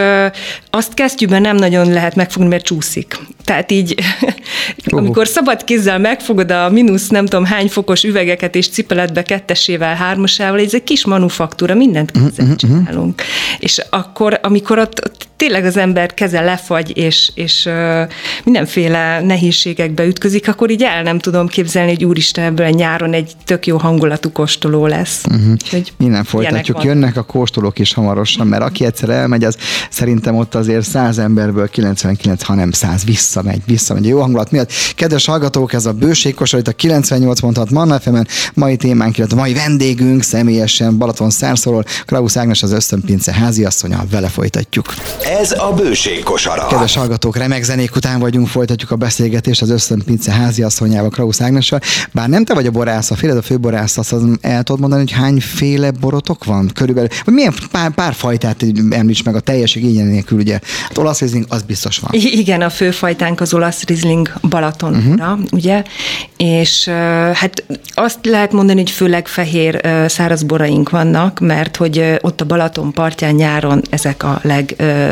azt 0.70 0.94
kesztyűben 0.94 1.42
nem 1.42 1.56
nagyon 1.56 1.92
lehet 1.92 2.16
megfogni, 2.16 2.50
mert 2.50 2.64
csúszik. 2.66 3.20
Tehát 3.44 3.72
így, 3.72 3.96
uh. 4.22 5.00
amikor 5.00 5.28
szabad 5.28 5.64
kézzel 5.64 6.00
megfogod 6.00 6.52
a 6.52 6.70
mínusz 6.70 7.08
nem 7.08 7.26
tudom 7.26 7.46
hány 7.46 7.68
fokos 7.68 8.04
üvegeket 8.04 8.56
és 8.56 8.70
cipeletbe 8.70 9.24
kettesével, 9.24 9.96
hármasával, 9.96 10.60
ez 10.60 10.74
egy 10.74 10.84
kis 10.84 11.06
manufaktúra, 11.06 11.74
mindent 11.74 12.12
kézzel 12.12 12.32
uh-huh, 12.38 12.56
csinálunk. 12.56 13.22
És 13.60 13.82
akkor, 13.90 14.40
amikor 14.42 14.80
ott, 14.80 15.06
ott 15.06 15.28
tényleg 15.36 15.66
az 15.66 15.78
ember 15.78 16.14
keze 16.14 16.42
lefagy, 16.42 16.98
és, 16.98 17.32
és 17.34 17.70
mindenféle 18.44 19.22
nehézségekbe 19.22 20.06
ütközik, 20.06 20.48
akkor 20.48 20.70
így 20.70 20.84
el 20.84 21.04
nem 21.04 21.20
tudom 21.20 21.48
képzelni, 21.48 21.92
hogy 21.92 22.06
úristen 22.06 22.44
ebből 22.44 22.66
a 22.66 22.70
nyáron 22.70 23.14
egy 23.14 23.32
tök 23.46 23.66
jó 23.68 23.78
hangulatú 23.78 24.32
kóstoló 24.32 24.88
lesz. 24.88 25.24
Uh-huh. 25.26 25.56
Hogy 25.70 25.94
Innen 26.00 26.24
folytatjuk, 26.24 26.84
jönnek 26.84 27.18
a 27.18 27.24
kóstolók 27.24 27.80
is 27.80 27.94
hamarosan, 27.94 28.48
mert 28.48 28.64
aki 28.64 28.86
egyszer 28.86 29.10
elmegy, 29.10 29.44
az 29.44 29.58
szerintem 29.90 30.36
ott 30.36 30.56
azért 30.56 30.86
100 30.86 31.18
emberből 31.18 31.70
99, 31.70 32.44
hanem 32.44 32.72
100 32.72 33.04
visszamegy, 33.06 33.62
visszamegy. 33.66 34.08
Jó 34.08 34.20
hangulat 34.20 34.52
miatt. 34.52 34.72
Kedves 34.96 35.26
hallgatók, 35.26 35.74
ez 35.74 35.86
a 35.86 35.94
bőségkosar 35.94 36.60
itt 36.60 36.68
a 36.68 36.72
98.6 36.72 37.72
Manna 37.72 38.00
fm 38.00 38.18
mai 38.54 38.76
témánk, 38.76 39.18
illetve 39.18 39.36
mai 39.36 39.54
vendégünk 39.54 40.24
személyesen 40.24 40.98
Balaton 40.98 41.30
Szárszóról, 41.30 41.84
Krausz 42.06 42.38
Ágnes 42.38 42.64
az 42.64 42.72
ösztönpince 42.72 43.34
háziasszonya, 43.34 44.04
vele 44.12 44.28
folytatjuk. 44.28 44.94
Ez 45.26 45.52
a 45.52 45.74
Bőség 45.74 46.24
kosara. 46.24 46.68
Kedves 46.68 46.96
hallgatók, 46.96 47.38
remek 47.38 47.64
zenék 47.64 47.96
után 47.96 48.20
vagyunk, 48.20 48.48
folytatjuk 48.48 48.92
a 48.92 48.96
beszélgetést 48.96 49.62
az 49.62 49.70
Ösztön 49.70 50.02
Pince 50.06 50.32
háziasszonyával, 50.32 51.10
Krausz 51.10 51.42
Ágnessal. 51.42 51.80
Bár 52.12 52.30
nem 52.30 52.46
te 52.46 52.54
vagy 52.54 52.66
a 52.66 52.72
borász, 52.72 53.12
a 53.12 53.16
féled 53.16 53.38
a 53.38 53.42
főborász, 53.42 53.98
azt 53.98 54.14
az 54.14 54.24
el 54.42 54.64
tudod 54.64 54.82
mondani, 54.82 55.02
hogy 55.02 55.12
hányféle 55.12 55.92
borotok 55.92 56.44
van 56.44 56.72
körülbelül? 56.74 57.10
Vagy 57.26 57.34
milyen 57.34 57.54
pár, 57.72 57.92
pár 57.92 58.14
fajtát 58.14 58.66
említs 58.90 59.24
meg 59.24 59.36
a 59.36 59.40
teljeség 59.40 59.84
igényen 59.84 60.08
nélkül, 60.08 60.40
ugye? 60.40 60.60
Hát 60.82 60.98
olasz 60.98 61.20
rizling, 61.20 61.46
az 61.50 61.62
biztos 61.62 61.98
van. 61.98 62.12
I- 62.14 62.38
igen, 62.40 62.62
a 62.62 62.70
főfajtánk 62.70 63.42
az 63.42 63.54
olasz 63.54 63.84
rizling 63.84 64.34
Balatonra, 64.42 65.32
uh-huh. 65.32 65.48
ugye? 65.52 65.84
És 66.38 66.88
hát 67.34 67.64
azt 67.94 68.20
lehet 68.24 68.52
mondani, 68.52 68.80
hogy 68.80 68.92
főleg 68.92 69.28
fehér 69.28 69.82
száraz 70.08 70.44
boraink 70.44 70.90
vannak, 70.90 71.40
mert 71.40 71.76
hogy 71.76 72.18
ott 72.22 72.42
a 72.42 72.46
Balaton 72.46 72.92
partján 72.92 73.36
nyáron 73.36 73.82
ezek 73.90 74.24
a 74.24 74.42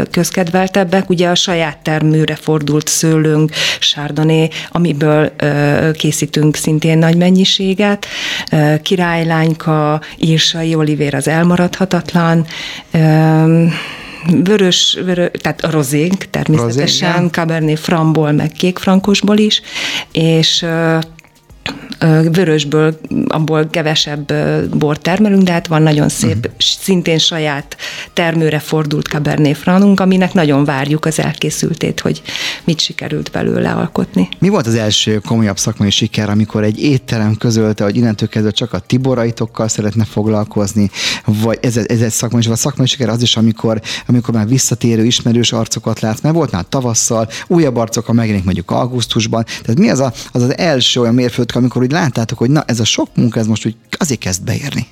legközkedveltebbek. 0.02 1.10
Ugye 1.10 1.30
a 1.30 1.36
saját 1.36 1.78
termőre 1.78 2.36
fordult 2.36 2.88
szőlőnk, 2.88 3.52
sárdoné, 3.80 4.48
amiből 4.72 5.32
készítünk 5.94 6.56
szintén 6.56 6.98
nagy 6.98 7.18
mennyiséget. 7.18 8.06
Királylányka, 8.82 10.02
írsai 10.18 10.76
olivér 10.76 11.16
az 11.16 11.28
elmaradhatatlan. 11.28 12.46
Vörös, 14.44 14.98
vörös, 15.06 15.30
tehát 15.42 15.64
a 15.64 15.72
rozénk 15.72 16.26
természetesen, 16.30 17.16
Rozé, 17.16 17.28
Cabernet 17.28 17.80
Framból, 17.80 18.32
meg 18.32 18.52
kékfrankosból 18.52 19.38
is, 19.38 19.62
és 20.12 20.66
vörösből, 22.32 23.00
abból 23.28 23.68
kevesebb 23.70 24.34
bort 24.78 25.02
termelünk, 25.02 25.44
de 25.44 25.52
hát 25.52 25.68
van 25.68 25.82
nagyon 25.82 26.10
szép, 26.10 26.36
uh-huh. 26.36 26.52
szintén 26.58 27.18
saját 27.18 27.78
termőre 28.14 28.60
fordult 28.60 29.06
Cabernet 29.06 29.58
Franunk, 29.58 30.00
aminek 30.00 30.34
nagyon 30.34 30.66
várjuk 30.66 31.06
az 31.06 31.20
elkészültét, 31.20 32.00
hogy 32.00 32.22
mit 32.64 32.80
sikerült 32.80 33.32
belőle 33.32 33.72
alkotni. 33.72 34.30
Mi 34.40 34.50
volt 34.50 34.68
az 34.68 34.76
első 34.76 35.20
komolyabb 35.26 35.58
szakmai 35.58 35.90
siker, 35.90 36.30
amikor 36.30 36.64
egy 36.64 36.84
étterem 36.84 37.36
közölte, 37.36 37.84
hogy 37.84 37.96
innentől 37.96 38.30
kezdve 38.30 38.52
csak 38.52 38.74
a 38.74 38.80
tiboraitokkal 38.80 39.68
szeretne 39.68 40.06
foglalkozni, 40.06 40.90
vagy 41.26 41.60
ez, 41.62 41.78
ez 41.78 42.02
egy 42.02 42.12
szakmai, 42.12 42.42
vagy 42.48 42.58
szakmai 42.58 42.88
siker 42.88 43.10
az 43.10 43.22
is, 43.22 43.36
amikor, 43.38 43.82
amikor 44.08 44.34
már 44.34 44.48
visszatérő 44.48 45.06
ismerős 45.06 45.52
arcokat 45.52 46.00
látsz, 46.00 46.22
mert 46.22 46.36
volt 46.36 46.52
már 46.52 46.66
tavasszal, 46.70 47.28
újabb 47.48 47.76
arcokkal 47.76 48.16
megjelenik 48.16 48.46
mondjuk 48.46 48.72
augusztusban. 48.72 49.44
Tehát 49.44 49.80
mi 49.80 49.90
az 49.90 50.00
a, 50.00 50.14
az, 50.32 50.42
az 50.42 50.58
első 50.58 51.00
olyan 51.00 51.14
mérföldkő, 51.14 51.60
amikor 51.60 51.84
úgy 51.92 51.98
láttátok, 51.98 52.38
hogy 52.38 52.50
na 52.50 52.64
ez 52.68 52.80
a 52.80 52.86
sok 52.86 53.08
munka, 53.14 53.40
ez 53.40 53.48
most 53.48 53.66
úgy 53.66 53.76
azért 53.98 54.20
kezd 54.20 54.44
beérni? 54.44 54.88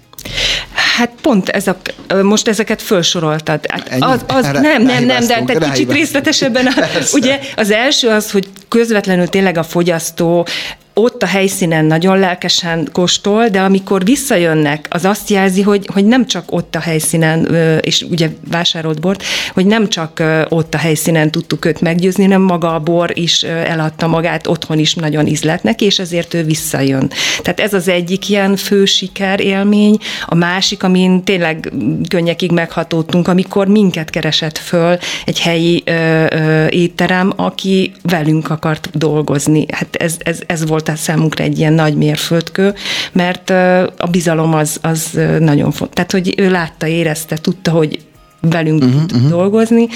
Hát 0.97 1.11
pont 1.21 1.49
ez 1.49 1.67
a, 1.67 1.77
most 2.21 2.47
ezeket 2.47 2.81
felsoroltad. 2.81 3.65
Hát 3.69 3.95
az, 3.99 4.21
az, 4.27 4.43
nem, 4.45 4.81
nem, 4.81 5.03
nem, 5.03 5.27
de 5.27 5.43
tehát 5.43 5.71
kicsit 5.71 5.91
részletesebben. 5.91 6.67
A, 6.67 6.71
ugye 7.11 7.39
az 7.55 7.71
első 7.71 8.07
az, 8.07 8.31
hogy 8.31 8.47
közvetlenül 8.67 9.27
tényleg 9.27 9.57
a 9.57 9.63
fogyasztó 9.63 10.47
ott 10.93 11.23
a 11.23 11.25
helyszínen 11.25 11.85
nagyon 11.85 12.19
lelkesen 12.19 12.89
kóstol, 12.91 13.47
de 13.47 13.61
amikor 13.61 14.03
visszajönnek, 14.03 14.87
az 14.89 15.05
azt 15.05 15.29
jelzi, 15.29 15.61
hogy, 15.61 15.89
hogy 15.93 16.05
nem 16.05 16.25
csak 16.25 16.43
ott 16.51 16.75
a 16.75 16.79
helyszínen, 16.79 17.55
és 17.81 18.05
ugye 18.09 18.29
vásárolt 18.51 18.99
bort, 18.99 19.23
hogy 19.53 19.65
nem 19.65 19.87
csak 19.87 20.23
ott 20.49 20.73
a 20.73 20.77
helyszínen 20.77 21.31
tudtuk 21.31 21.65
őt 21.65 21.81
meggyőzni, 21.81 22.23
hanem 22.23 22.41
maga 22.41 22.73
a 22.73 22.79
bor 22.79 23.11
is 23.13 23.43
eladta 23.43 24.07
magát, 24.07 24.47
otthon 24.47 24.79
is 24.79 24.93
nagyon 24.93 25.27
ízlet 25.27 25.63
neki, 25.63 25.85
és 25.85 25.99
ezért 25.99 26.33
ő 26.33 26.43
visszajön. 26.43 27.11
Tehát 27.41 27.59
ez 27.59 27.73
az 27.73 27.87
egyik 27.87 28.29
ilyen 28.29 28.55
fő 28.55 28.85
siker 28.85 29.39
élmény. 29.39 29.97
A 30.25 30.35
másik, 30.35 30.83
amin 30.83 31.23
tényleg 31.23 31.71
könnyekig 32.09 32.51
meghatódtunk, 32.51 33.27
amikor 33.27 33.67
minket 33.67 34.09
keresett 34.09 34.57
föl 34.57 34.97
egy 35.25 35.39
helyi 35.39 35.83
ö, 35.85 36.25
ö, 36.29 36.67
étterem, 36.67 37.33
aki 37.35 37.91
velünk 38.01 38.49
akart 38.49 38.89
dolgozni. 38.97 39.65
Hát 39.71 39.95
ez, 39.95 40.15
ez, 40.19 40.39
ez 40.47 40.67
volt 40.67 40.78
a 40.87 40.95
számunkra 40.95 41.43
egy 41.43 41.59
ilyen 41.59 41.73
nagy 41.73 41.95
mérföldkő, 41.95 42.73
mert 43.11 43.49
a 43.97 44.07
bizalom 44.11 44.53
az, 44.53 44.77
az 44.81 45.19
nagyon 45.39 45.71
fontos. 45.71 45.93
Tehát, 45.93 46.11
hogy 46.11 46.33
ő 46.37 46.51
látta, 46.51 46.87
érezte, 46.87 47.37
tudta, 47.37 47.71
hogy 47.71 47.99
velünk 48.41 48.83
uh-huh, 48.83 49.05
tud 49.05 49.15
uh-huh. 49.15 49.29
dolgozni. 49.29 49.87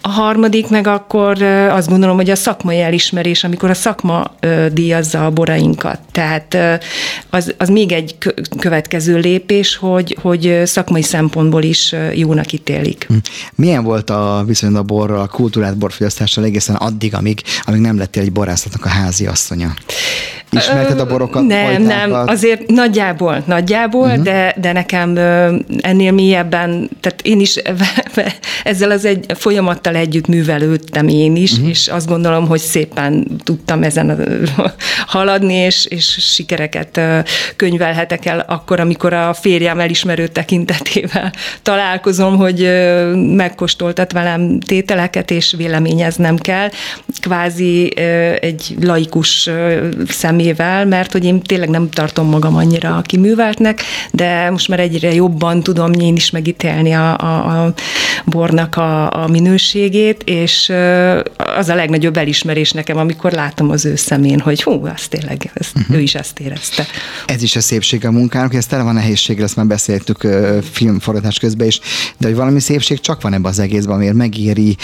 A 0.00 0.08
harmadik 0.08 0.68
meg 0.68 0.86
akkor 0.86 1.42
azt 1.42 1.88
gondolom, 1.88 2.16
hogy 2.16 2.30
a 2.30 2.34
szakmai 2.34 2.80
elismerés, 2.80 3.44
amikor 3.44 3.70
a 3.70 3.74
szakma 3.74 4.34
díjazza 4.72 5.26
a 5.26 5.30
borainkat. 5.30 5.98
Tehát 6.12 6.56
az, 7.30 7.54
az 7.58 7.68
még 7.68 7.92
egy 7.92 8.16
következő 8.58 9.18
lépés, 9.18 9.76
hogy, 9.76 10.16
hogy 10.20 10.62
szakmai 10.64 11.02
szempontból 11.02 11.62
is 11.62 11.94
jónak 12.14 12.52
ítélik. 12.52 13.04
Hm. 13.08 13.14
Milyen 13.54 13.84
volt 13.84 14.10
a 14.10 14.42
viszony 14.46 14.74
a 14.74 14.82
borral, 14.82 15.20
a 15.20 15.26
kultúrát 15.26 15.76
borfogyasztással 15.76 16.44
egészen 16.44 16.76
addig, 16.76 17.14
amíg, 17.14 17.42
amíg 17.62 17.80
nem 17.80 17.98
lettél 17.98 18.22
egy 18.22 18.32
borászatnak 18.32 18.84
a 18.84 18.88
házi 18.88 19.26
asszonya? 19.26 19.74
Ismerted 20.50 21.00
a 21.00 21.06
borokat? 21.06 21.46
Nem, 21.46 21.64
fajtákat? 21.64 21.86
nem, 21.86 22.28
azért 22.28 22.66
nagyjából, 22.66 23.42
nagyjából, 23.46 24.06
uh-huh. 24.06 24.22
de, 24.22 24.54
de 24.60 24.72
nekem 24.72 25.16
ennél 25.80 26.12
mélyebben, 26.12 26.90
tehát 27.00 27.22
én 27.22 27.40
is 27.40 27.56
ezzel 28.64 28.90
az 28.90 29.04
egy 29.04 29.26
folyamattal 29.34 29.94
együtt 29.94 30.26
művelődtem 30.26 31.08
én 31.08 31.36
is, 31.36 31.52
uh-huh. 31.52 31.68
és 31.68 31.88
azt 31.88 32.08
gondolom, 32.08 32.46
hogy 32.46 32.60
szépen 32.60 33.26
tudtam 33.44 33.82
ezen 33.82 34.28
haladni, 35.06 35.54
és, 35.54 35.86
és 35.86 36.18
sikereket 36.20 37.00
könyvelhetek 37.56 38.26
el 38.26 38.44
akkor, 38.48 38.80
amikor 38.80 39.12
a 39.12 39.34
férjem 39.34 39.80
elismerő 39.80 40.26
tekintetével 40.26 41.32
találkozom, 41.62 42.36
hogy 42.36 42.70
megkóstoltat 43.36 44.12
velem 44.12 44.60
tételeket, 44.60 45.30
és 45.30 45.54
véleményeznem 45.56 46.36
kell. 46.36 46.68
Kvázi 47.20 47.98
egy 48.40 48.76
laikus 48.80 49.50
szemével, 50.40 50.86
mert 50.86 51.12
hogy 51.12 51.24
én 51.24 51.40
tényleg 51.40 51.68
nem 51.68 51.90
tartom 51.90 52.28
magam 52.28 52.56
annyira 52.56 53.02
kiműveltnek, 53.06 53.82
de 54.10 54.50
most 54.50 54.68
már 54.68 54.80
egyre 54.80 55.14
jobban 55.14 55.62
tudom 55.62 55.92
én 55.92 56.16
is 56.16 56.30
megítélni 56.30 56.92
a, 56.92 57.18
a, 57.18 57.64
a 57.64 57.72
bornak 58.24 58.76
a, 58.76 59.22
a 59.22 59.28
minőségét, 59.28 60.22
és 60.24 60.72
az 61.36 61.68
a 61.68 61.74
legnagyobb 61.74 62.16
elismerés 62.16 62.70
nekem, 62.72 62.96
amikor 62.96 63.32
látom 63.32 63.70
az 63.70 63.84
ő 63.84 63.96
szemén, 63.96 64.40
hogy 64.40 64.62
hú, 64.62 64.86
az 64.86 65.08
tényleg, 65.08 65.50
ezt, 65.54 65.76
uh-huh. 65.76 65.96
ő 65.96 66.00
is 66.00 66.14
ezt 66.14 66.38
érezte. 66.38 66.86
Ez 67.26 67.42
is 67.42 67.56
a 67.56 67.60
szépség 67.60 68.06
a 68.06 68.10
munkának, 68.10 68.54
ez 68.54 68.66
tele 68.66 68.82
van 68.82 68.94
nehézségre, 68.94 69.44
ezt 69.44 69.56
már 69.56 69.66
beszéltük 69.66 70.26
filmforgatás 70.72 71.38
közben 71.38 71.66
is, 71.66 71.80
de 72.18 72.26
hogy 72.26 72.36
valami 72.36 72.60
szépség 72.60 73.00
csak 73.00 73.22
van 73.22 73.32
ebben 73.32 73.50
az 73.50 73.58
egészben, 73.58 73.94
amiért 73.94 74.14
megéri 74.14 74.76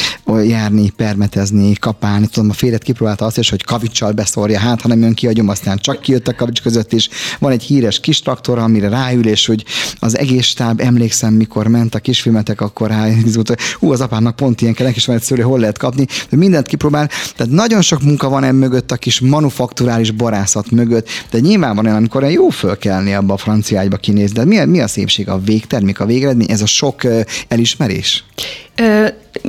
járni, 0.44 0.90
permetezni, 0.90 1.72
kapálni. 1.72 2.26
Tudom, 2.26 2.50
a 2.50 2.52
félet 2.52 2.82
kipróbálta 2.82 3.24
azt 3.24 3.38
is, 3.38 3.50
hogy 3.50 3.64
kavicsal 3.64 4.12
beszórja, 4.12 4.58
hát 4.58 4.80
ha 4.80 4.88
nem 4.88 5.00
jön 5.00 5.14
ki 5.14 5.26
agyom, 5.26 5.48
aztán 5.48 5.78
csak 5.78 6.00
kijött 6.00 6.28
a 6.28 6.34
kavics 6.34 6.62
között 6.62 6.92
is. 6.92 7.08
Van 7.38 7.52
egy 7.52 7.62
híres 7.62 8.00
kis 8.00 8.20
traktor, 8.20 8.58
amire 8.58 8.88
ráül, 8.88 9.26
és 9.26 9.46
hogy 9.46 9.64
az 9.98 10.18
egész 10.18 10.46
stáb, 10.46 10.80
emlékszem, 10.80 11.34
mikor 11.34 11.66
ment 11.66 11.94
a 11.94 11.98
kisfilmetek, 11.98 12.60
akkor 12.60 12.88
rá 12.88 13.06
izgult, 13.26 13.48
hogy 13.48 13.58
hú, 13.78 13.92
az 13.92 14.00
apának 14.00 14.36
pont 14.36 14.60
ilyen 14.60 14.74
kell, 14.74 14.88
is 14.88 15.06
van 15.06 15.16
egy 15.16 15.22
szőlő, 15.22 15.42
hol 15.42 15.58
lehet 15.58 15.78
kapni, 15.78 16.06
hogy 16.28 16.38
mindent 16.38 16.66
kipróbál. 16.66 17.08
Tehát 17.36 17.52
nagyon 17.52 17.82
sok 17.82 18.02
munka 18.02 18.28
van 18.28 18.44
em 18.44 18.56
mögött, 18.56 18.90
a 18.90 18.96
kis 18.96 19.20
manufakturális 19.20 20.10
borászat 20.10 20.70
mögött, 20.70 21.08
de 21.30 21.38
nyilván 21.38 21.74
van 21.74 21.84
olyan, 21.84 21.96
amikor 21.96 22.30
jó 22.30 22.48
fölkelni 22.48 23.14
abba 23.14 23.34
a 23.34 23.36
francia 23.36 23.78
ágyba 23.78 23.96
kinéz, 23.96 24.32
de 24.32 24.44
mi, 24.44 24.64
mi 24.64 24.80
a 24.80 24.86
szépség, 24.86 25.28
a 25.28 25.38
végtermék, 25.38 26.00
a 26.00 26.06
végeredmény, 26.06 26.50
ez 26.50 26.60
a 26.60 26.66
sok 26.66 27.02
elismerés? 27.48 28.24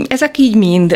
Ezek 0.07 0.37
így 0.37 0.55
mind 0.55 0.91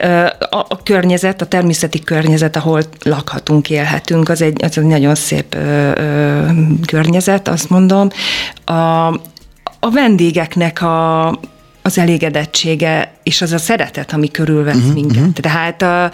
a, 0.50 0.66
a 0.70 0.84
környezet, 0.84 1.42
a 1.42 1.46
természeti 1.46 2.00
környezet, 2.00 2.56
ahol 2.56 2.84
lakhatunk, 3.04 3.70
élhetünk, 3.70 4.30
az 4.30 4.42
egy, 4.42 4.64
az 4.64 4.78
egy 4.78 4.84
nagyon 4.84 5.16
szép 5.16 5.56
ö, 5.56 5.92
ö, 5.96 6.46
környezet, 6.86 7.48
azt 7.48 7.70
mondom. 7.70 8.10
A, 8.66 9.08
a 9.80 9.92
vendégeknek 9.92 10.82
a, 10.82 11.28
az 11.82 11.98
elégedettsége 11.98 13.14
és 13.24 13.42
az 13.42 13.52
a 13.52 13.58
szeretet, 13.58 14.14
ami 14.14 14.32
körülvesz 14.32 14.76
uh-huh, 14.76 14.94
minket. 14.94 15.18
Uh-huh. 15.18 15.34
Tehát 15.34 15.82
a, 15.82 16.12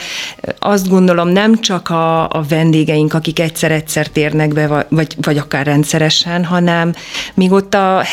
azt 0.59 0.89
gondolom 0.89 1.27
nem 1.27 1.61
csak 1.61 1.89
a, 1.89 2.29
a 2.29 2.45
vendégeink, 2.49 3.13
akik 3.13 3.39
egyszer-egyszer 3.39 4.07
térnek 4.07 4.53
be, 4.53 4.85
vagy, 4.89 5.15
vagy 5.21 5.37
akár 5.37 5.65
rendszeresen, 5.65 6.45
hanem 6.45 6.93
még 7.33 7.51
ott 7.51 7.73
a 7.73 8.05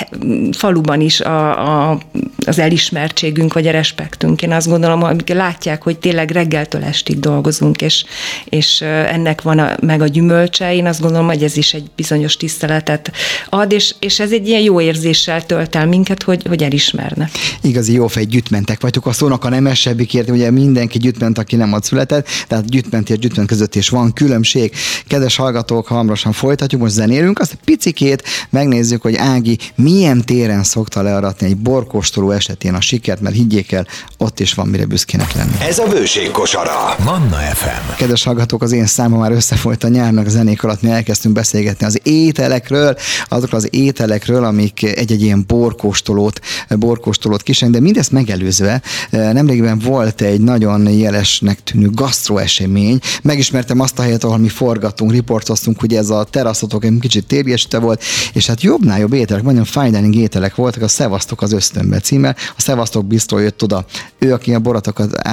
faluban 0.52 1.00
is 1.00 1.20
a, 1.20 1.90
a, 1.90 1.98
az 2.46 2.58
elismertségünk, 2.58 3.52
vagy 3.52 3.66
a 3.66 3.70
respektünk. 3.70 4.42
Én 4.42 4.52
azt 4.52 4.68
gondolom, 4.68 5.00
hogy 5.00 5.22
látják, 5.26 5.82
hogy 5.82 5.98
tényleg 5.98 6.30
reggeltől 6.30 6.84
estig 6.84 7.20
dolgozunk, 7.20 7.82
és, 7.82 8.04
és 8.44 8.80
ennek 8.80 9.42
van 9.42 9.58
a, 9.58 9.76
meg 9.80 10.02
a 10.02 10.06
gyümölcse, 10.06 10.74
én 10.74 10.86
azt 10.86 11.00
gondolom, 11.00 11.26
hogy 11.26 11.42
ez 11.42 11.56
is 11.56 11.74
egy 11.74 11.90
bizonyos 11.96 12.36
tiszteletet 12.36 13.12
ad, 13.48 13.72
és, 13.72 13.94
és 13.98 14.20
ez 14.20 14.32
egy 14.32 14.48
ilyen 14.48 14.60
jó 14.60 14.80
érzéssel 14.80 15.46
tölt 15.46 15.74
el 15.74 15.86
minket, 15.86 16.22
hogy, 16.22 16.42
hogy 16.48 16.62
elismernek. 16.62 17.30
Igazi 17.60 17.92
jó 17.92 18.06
fej 18.06 18.24
gyütmentek 18.24 18.80
vagytok 18.80 19.06
a 19.06 19.12
szónak 19.12 19.44
a 19.44 19.48
nemesebbikért, 19.48 20.30
ugye 20.30 20.50
mindenki 20.50 20.98
gyütment, 20.98 21.38
aki 21.38 21.56
nem 21.56 21.72
ott 21.72 21.84
született, 21.84 22.28
tehát 22.48 22.70
gyütment 22.70 23.10
és 23.10 23.18
gyütment 23.18 23.48
között 23.48 23.74
is 23.74 23.88
van 23.88 24.12
különbség. 24.12 24.72
Kedves 25.06 25.36
hallgatók, 25.36 25.86
hamarosan 25.86 26.32
folytatjuk, 26.32 26.80
most 26.80 26.94
zenélünk, 26.94 27.38
azt 27.38 27.58
picikét 27.64 28.22
megnézzük, 28.50 29.02
hogy 29.02 29.16
Ági 29.16 29.58
milyen 29.74 30.24
téren 30.24 30.62
szokta 30.62 31.02
learatni 31.02 31.46
egy 31.46 31.56
borkóstoló 31.56 32.30
esetén 32.34 32.74
a 32.74 32.80
sikert, 32.80 33.20
mert 33.20 33.34
higgyék 33.34 33.72
el, 33.72 33.86
ott 34.18 34.40
is 34.40 34.54
van 34.54 34.66
mire 34.66 34.84
büszkének 34.84 35.32
lenni. 35.32 35.52
Ez 35.60 35.78
a 35.78 35.86
bőség 35.86 36.30
kosara. 36.30 36.96
Manna 37.04 37.36
FM. 37.36 37.96
Kedves 37.96 38.24
hallgatók, 38.24 38.62
az 38.62 38.72
én 38.72 38.86
számom 38.86 39.18
már 39.18 39.32
összefolyt 39.32 39.84
a 39.84 39.88
nyárnak 39.88 40.28
zenék 40.28 40.62
alatt, 40.62 40.82
mi 40.82 40.90
elkezdtünk 40.90 41.34
beszélgetni 41.34 41.86
az 41.86 42.00
ételekről, 42.02 42.96
azokról 43.28 43.60
az 43.60 43.68
ételekről, 43.70 44.44
amik 44.44 44.82
egy-egy 44.82 45.22
ilyen 45.22 45.44
borkóstolót, 45.46 46.40
borkóstolót 46.68 47.42
kiseng, 47.42 47.72
de 47.72 47.80
mindezt 47.80 48.10
megelőzve 48.10 48.82
nemrégiben 49.10 49.78
volt 49.78 50.20
egy 50.20 50.40
nagyon 50.40 50.88
jelesnek 50.88 51.62
tűnő 51.62 51.90
gasztroesemény. 51.90 52.98
Megismertem 53.22 53.80
azt 53.80 53.98
a 53.98 54.02
helyet, 54.02 54.24
ahol 54.24 54.38
mi 54.38 54.48
forgatunk, 54.48 55.12
riportoztunk, 55.12 55.80
hogy 55.80 55.94
ez 55.94 56.10
a 56.10 56.24
teraszotok 56.24 56.84
egy 56.84 56.96
kicsit 57.00 57.26
térgeste 57.26 57.78
volt, 57.78 58.02
és 58.32 58.46
hát 58.46 58.62
jobbnál 58.62 58.98
jobb 58.98 59.12
ételek, 59.12 59.42
nagyon 59.42 59.64
fine 59.64 59.90
dining 59.90 60.14
ételek 60.14 60.54
voltak, 60.54 60.82
a 60.82 60.88
Szevasztok 60.88 61.42
az 61.42 61.52
ösztönbe 61.52 62.00
címmel. 62.00 62.23
A 62.28 62.60
Szevasztok 62.60 63.06
biztos 63.06 63.42
jött 63.42 63.62
oda, 63.62 63.84
ő, 64.18 64.32
aki 64.32 64.54
a 64.54 64.58
boratokat 64.58 65.28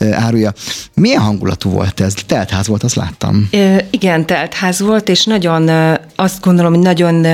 árulja. 0.00 0.52
Milyen 0.94 1.20
hangulatú 1.20 1.70
volt 1.70 2.00
ez? 2.00 2.14
Teltház 2.26 2.66
volt, 2.66 2.82
azt 2.82 2.94
láttam. 2.94 3.48
Igen, 3.90 4.26
teltház 4.26 4.80
volt, 4.80 5.08
és 5.08 5.24
nagyon, 5.24 5.68
azt 6.16 6.40
gondolom, 6.40 6.72
hogy 6.72 6.82
nagyon 6.82 7.26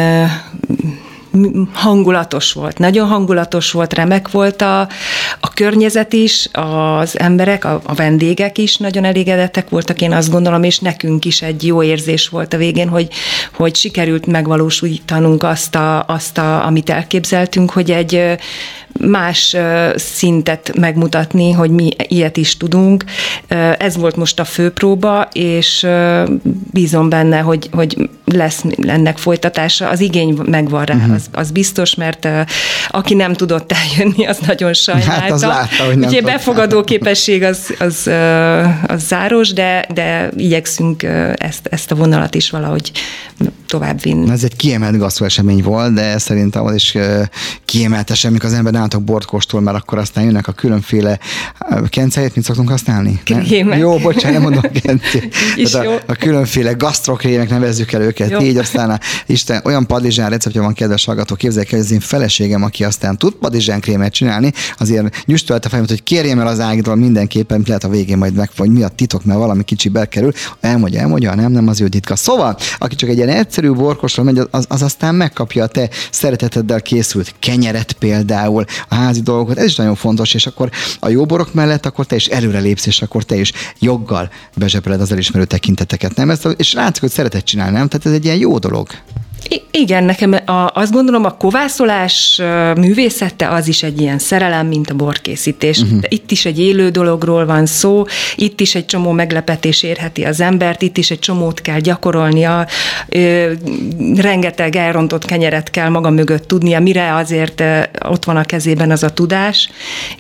hangulatos 1.72 2.52
volt, 2.52 2.78
nagyon 2.78 3.08
hangulatos 3.08 3.70
volt, 3.70 3.92
remek 3.94 4.30
volt 4.30 4.62
a, 4.62 4.80
a 5.40 5.48
környezet 5.54 6.12
is, 6.12 6.48
az 6.52 7.18
emberek, 7.18 7.64
a, 7.64 7.80
a 7.84 7.94
vendégek 7.94 8.58
is 8.58 8.76
nagyon 8.76 9.04
elégedettek 9.04 9.68
voltak, 9.68 10.00
én 10.00 10.12
azt 10.12 10.30
gondolom, 10.30 10.62
és 10.62 10.78
nekünk 10.78 11.24
is 11.24 11.42
egy 11.42 11.66
jó 11.66 11.82
érzés 11.82 12.28
volt 12.28 12.52
a 12.52 12.56
végén, 12.56 12.88
hogy, 12.88 13.08
hogy 13.52 13.74
sikerült 13.76 14.26
megvalósítanunk 14.26 15.42
azt, 15.42 15.74
a, 15.74 16.04
azt 16.04 16.38
a, 16.38 16.66
amit 16.66 16.90
elképzeltünk, 16.90 17.70
hogy 17.70 17.90
egy 17.90 18.38
más 19.00 19.56
szintet 19.94 20.72
megmutatni, 20.76 21.52
hogy 21.52 21.70
mi 21.70 21.90
ilyet 22.08 22.36
is 22.36 22.56
tudunk. 22.56 23.04
Ez 23.78 23.96
volt 23.96 24.16
most 24.16 24.40
a 24.40 24.44
főpróba, 24.44 25.28
és 25.32 25.86
bízom 26.72 27.08
benne, 27.08 27.38
hogy, 27.38 27.68
hogy 27.72 28.10
lesz 28.24 28.64
ennek 28.86 29.18
folytatása. 29.18 29.88
Az 29.88 30.00
igény 30.00 30.38
megvan 30.44 30.84
rá, 30.84 30.94
uh-huh. 30.94 31.17
Az, 31.18 31.28
az 31.32 31.50
biztos, 31.50 31.94
mert 31.94 32.28
aki 32.88 33.14
nem 33.14 33.32
tudott 33.32 33.72
eljönni, 33.72 34.26
az 34.26 34.38
nagyon 34.46 34.72
sajnálta. 34.72 35.10
Hát 35.10 35.30
az 35.30 35.42
látta, 35.42 35.84
hogy 35.86 35.98
nem 35.98 36.08
Ugye 36.08 36.22
befogadó 36.22 36.84
képesség 36.84 37.42
az, 37.42 37.74
az, 37.78 38.10
az 38.86 39.06
záros, 39.06 39.52
de, 39.52 39.86
de 39.94 40.30
igyekszünk 40.36 41.02
ezt, 41.34 41.66
ezt 41.70 41.90
a 41.90 41.94
vonalat 41.94 42.34
is 42.34 42.50
valahogy 42.50 42.92
tovább 43.66 44.02
vinni. 44.02 44.30
Ez 44.30 44.44
egy 44.44 44.56
kiemelt 44.56 44.98
gasztró 44.98 45.24
esemény 45.24 45.62
volt, 45.62 45.94
de 45.94 46.18
szerintem 46.18 46.64
az 46.64 46.74
is 46.74 46.96
kiemelt 47.64 48.10
esemény, 48.10 48.38
az 48.42 48.52
ember 48.52 48.72
nálatok 48.72 49.02
bort 49.02 49.24
kóstol, 49.24 49.60
mert 49.60 49.76
akkor 49.76 49.98
aztán 49.98 50.24
jönnek 50.24 50.48
a 50.48 50.52
különféle 50.52 51.18
kenceit, 51.88 52.34
mint 52.34 52.46
szoktunk 52.46 52.68
használni? 52.68 53.20
Krémek. 53.24 53.78
Jó, 53.78 53.98
bocsánat, 53.98 54.32
nem 54.32 54.42
mondom 54.42 54.72
kencét. 54.82 55.36
A, 55.78 56.00
a, 56.06 56.12
különféle 56.12 56.72
gasztrokrémek, 56.72 57.50
nevezzük 57.50 57.92
el 57.92 58.02
őket 58.02 58.30
jó. 58.30 58.40
így, 58.40 58.56
aztán 58.56 58.90
a, 58.90 58.98
Isten, 59.26 59.60
olyan 59.64 59.86
padlizsán 59.86 60.30
receptje 60.30 60.60
van, 60.60 60.72
kedves 60.72 61.04
hallgató, 61.08 61.34
képzeljék 61.34 61.72
el, 61.72 61.78
hogy 61.78 61.86
az 61.86 61.92
én 61.92 62.00
feleségem, 62.00 62.62
aki 62.62 62.84
aztán 62.84 63.16
tud 63.16 63.32
padlizsán 63.32 63.80
krémet 63.80 64.12
csinálni, 64.12 64.52
azért 64.78 65.24
nyüstölt 65.26 65.64
a 65.64 65.68
fejemet, 65.68 65.90
hogy 65.90 66.02
kérjem 66.02 66.38
el 66.40 66.46
az 66.46 66.60
ágitól 66.60 66.94
mindenképpen, 66.94 67.62
lehet 67.66 67.84
a 67.84 67.88
végén 67.88 68.18
majd 68.18 68.34
meg, 68.34 68.50
hogy 68.56 68.70
mi 68.70 68.82
a 68.82 68.88
titok, 68.88 69.24
mert 69.24 69.38
valami 69.38 69.62
kicsi 69.62 69.88
bekerül. 69.88 70.32
Elmondja, 70.60 71.00
elmondja, 71.00 71.34
nem, 71.34 71.52
nem 71.52 71.68
az 71.68 71.80
ő 71.80 71.88
titka. 71.88 72.16
Szóval, 72.16 72.56
aki 72.78 72.94
csak 72.94 73.08
egy 73.08 73.16
ilyen 73.16 73.28
egyszerű 73.28 73.70
borkosra 73.70 74.22
megy, 74.22 74.40
az, 74.50 74.64
az 74.68 74.82
aztán 74.82 75.14
megkapja 75.14 75.64
a 75.64 75.66
te 75.66 75.88
szereteteddel 76.10 76.82
készült 76.82 77.34
kenyeret 77.38 77.92
például, 77.92 78.64
a 78.88 78.94
házi 78.94 79.20
dolgokat, 79.20 79.58
ez 79.58 79.64
is 79.64 79.76
nagyon 79.76 79.94
fontos, 79.94 80.34
és 80.34 80.46
akkor 80.46 80.70
a 81.00 81.08
jó 81.08 81.26
borok 81.26 81.54
mellett 81.54 81.86
akkor 81.86 82.06
te 82.06 82.16
is 82.16 82.26
előre 82.26 82.58
lépsz, 82.58 82.86
és 82.86 83.02
akkor 83.02 83.22
te 83.24 83.36
is 83.36 83.52
joggal 83.78 84.30
bezsebeled 84.56 85.00
az 85.00 85.12
elismerő 85.12 85.44
tekinteteket, 85.44 86.14
nem? 86.14 86.30
Ezt, 86.30 86.48
és 86.56 86.72
látszik, 86.72 87.00
hogy 87.00 87.10
szereted 87.10 87.42
csinálni, 87.42 87.76
nem? 87.76 87.88
Tehát 87.88 88.06
ez 88.06 88.12
egy 88.12 88.24
ilyen 88.24 88.36
jó 88.36 88.58
dolog. 88.58 88.88
Igen, 89.70 90.04
nekem 90.04 90.32
a, 90.32 90.70
azt 90.74 90.92
gondolom, 90.92 91.24
a 91.24 91.36
kovászolás 91.36 92.42
művészete 92.76 93.48
az 93.48 93.68
is 93.68 93.82
egy 93.82 94.00
ilyen 94.00 94.18
szerelem, 94.18 94.66
mint 94.66 94.90
a 94.90 94.94
borkészítés. 94.94 95.78
Uh-huh. 95.78 95.98
Itt 96.08 96.30
is 96.30 96.44
egy 96.44 96.60
élő 96.60 96.88
dologról 96.88 97.46
van 97.46 97.66
szó, 97.66 98.04
itt 98.36 98.60
is 98.60 98.74
egy 98.74 98.86
csomó 98.86 99.10
meglepetés 99.10 99.82
érheti 99.82 100.24
az 100.24 100.40
embert, 100.40 100.82
itt 100.82 100.96
is 100.96 101.10
egy 101.10 101.18
csomót 101.18 101.60
kell 101.60 101.78
gyakorolnia, 101.78 102.66
ö, 103.08 103.52
rengeteg 104.16 104.76
elrontott 104.76 105.24
kenyeret 105.24 105.70
kell 105.70 105.88
maga 105.88 106.10
mögött 106.10 106.48
tudnia, 106.48 106.80
mire 106.80 107.14
azért 107.14 107.62
ott 108.08 108.24
van 108.24 108.36
a 108.36 108.44
kezében 108.44 108.90
az 108.90 109.02
a 109.02 109.10
tudás, 109.10 109.70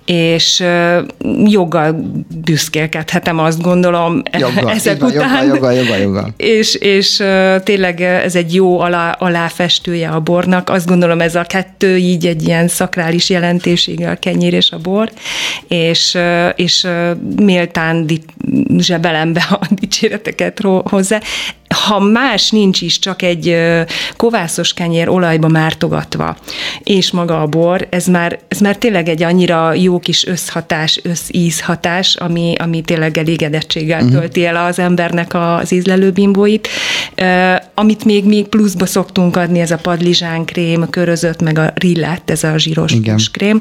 és 0.04 0.60
ö, 0.60 1.00
joggal 1.44 2.12
büszkélkedhetem, 2.44 3.38
azt 3.38 3.62
gondolom 3.62 4.22
joggal, 4.38 4.70
ezek 4.76 5.00
van, 5.00 5.10
után. 5.10 5.46
Joggal, 5.46 5.46
joggal, 5.46 5.72
joggal, 5.72 5.98
joggal. 5.98 6.34
És, 6.36 6.74
és 6.74 7.22
tényleg 7.64 8.00
ez 8.00 8.34
egy 8.34 8.54
jó 8.54 8.80
alá 9.18 9.48
aláfestője 9.48 10.08
a 10.08 10.20
bornak. 10.20 10.68
Azt 10.70 10.86
gondolom 10.86 11.20
ez 11.20 11.34
a 11.34 11.42
kettő 11.42 11.96
így 11.96 12.26
egy 12.26 12.42
ilyen 12.42 12.68
szakrális 12.68 13.30
jelentésége 13.30 14.10
a 14.10 14.14
kenyér 14.14 14.52
és 14.52 14.70
a 14.70 14.78
bor, 14.78 15.12
és, 15.68 16.18
és 16.54 16.86
méltán 17.36 18.06
zsebelem 18.78 19.32
be 19.32 19.46
a 19.50 19.66
dicséreteket 19.70 20.60
hozzá 20.84 21.20
ha 21.86 21.98
más 21.98 22.50
nincs 22.50 22.80
is, 22.80 22.98
csak 22.98 23.22
egy 23.22 23.56
kovászos 24.16 24.72
kenyér 24.72 25.08
olajba 25.08 25.48
mártogatva, 25.48 26.36
és 26.82 27.10
maga 27.10 27.42
a 27.42 27.46
bor, 27.46 27.86
ez 27.90 28.06
már, 28.06 28.38
ez 28.48 28.58
már 28.58 28.76
tényleg 28.76 29.08
egy 29.08 29.22
annyira 29.22 29.74
jó 29.74 29.98
kis 29.98 30.26
összhatás, 30.26 31.00
összízhatás, 31.02 32.14
ami, 32.14 32.54
ami 32.58 32.80
tényleg 32.80 33.18
elégedettséggel 33.18 34.02
uh-huh. 34.02 34.18
tölti 34.18 34.46
el 34.46 34.56
az 34.56 34.78
embernek 34.78 35.34
az 35.34 35.72
ízlelőbimbóit. 35.72 36.68
Amit 37.74 38.04
még, 38.04 38.24
még 38.24 38.46
pluszba 38.46 38.86
szoktunk 38.86 39.36
adni, 39.36 39.60
ez 39.60 39.70
a 39.70 39.76
padlizsán 39.76 40.44
krém, 40.44 40.90
körözött, 40.90 41.42
meg 41.42 41.58
a 41.58 41.72
rillet, 41.74 42.30
ez 42.30 42.44
a 42.44 42.58
zsíros 42.58 43.30
krém. 43.30 43.60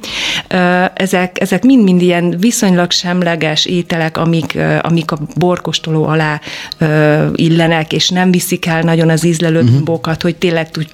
Ezek, 0.93 1.41
ezek 1.41 1.63
mind-mind 1.63 2.01
ilyen 2.01 2.35
viszonylag 2.39 2.91
semleges 2.91 3.65
ételek, 3.65 4.17
amik, 4.17 4.57
amik 4.81 5.11
a 5.11 5.17
borkostoló 5.35 6.05
alá 6.05 6.41
illenek, 7.35 7.93
és 7.93 8.06
nem 8.09 8.31
viszik 8.31 8.65
el 8.65 8.81
nagyon 8.81 9.09
az 9.09 9.25
ízlelő 9.25 9.61
uh-huh. 9.61 10.15
hogy 10.21 10.35
tényleg 10.35 10.71
tud, 10.71 10.87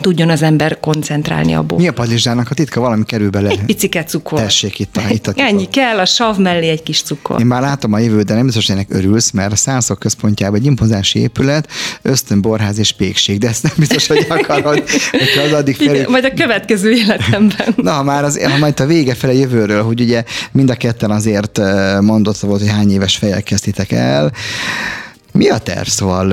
tudjon 0.00 0.28
az 0.28 0.42
ember 0.42 0.80
koncentrálni 0.80 1.54
a 1.54 1.64
Mi 1.76 1.88
a 1.88 1.92
padlizsának 1.92 2.50
a 2.50 2.54
titka? 2.54 2.80
Valami 2.80 3.04
kerül 3.04 3.30
bele. 3.30 3.48
Egy 3.48 3.64
picike 3.64 4.04
cukor. 4.04 4.40
Tessék 4.40 4.78
itt 4.78 4.96
a, 4.96 5.02
itt 5.10 5.26
a 5.26 5.32
Ennyi 5.48 5.68
kell, 5.68 5.98
a 5.98 6.04
sav 6.04 6.38
mellé 6.38 6.68
egy 6.68 6.82
kis 6.82 7.02
cukor. 7.02 7.40
Én 7.40 7.46
már 7.46 7.60
látom 7.60 7.92
a 7.92 7.98
jövőt, 7.98 8.26
de 8.26 8.34
nem 8.34 8.44
biztos, 8.44 8.66
hogy 8.66 8.74
ennek 8.74 8.88
örülsz, 8.90 9.30
mert 9.30 9.52
a 9.52 9.56
Szászok 9.56 9.98
központjában 9.98 10.58
egy 10.58 10.66
impozási 10.66 11.18
épület, 11.18 11.68
ösztönborház 12.02 12.78
és 12.78 12.92
pékség, 12.92 13.38
de 13.38 13.48
ezt 13.48 13.62
nem 13.62 13.72
biztos, 13.76 14.06
hogy 14.06 14.26
akarod, 14.28 14.84
hogyha 15.10 15.42
az 15.42 15.52
addig 15.52 15.76
felé... 15.76 16.04
Majd 16.08 16.24
a 16.24 16.34
következő 16.34 16.90
életemben. 16.90 17.74
Na, 17.76 18.02
már 18.02 18.24
az, 18.24 18.44
ha 18.44 18.58
majd 18.58 18.80
a 18.80 18.86
vége 18.86 19.14
fele 19.14 19.32
jövőről, 19.32 19.82
hogy 19.82 20.00
ugye 20.00 20.24
mind 20.52 20.70
a 20.70 20.74
ketten 20.74 21.10
azért 21.10 21.58
eh, 21.58 22.00
mondott 22.00 22.38
volt, 22.38 22.60
hogy 22.60 22.70
hány 22.70 22.90
éves 22.90 23.16
fejjel 23.16 23.42
kezdtitek 23.42 23.92
el, 23.92 24.32
mi 25.40 25.48
a 25.48 25.58
terv? 25.58 25.86
Szóval 25.86 26.28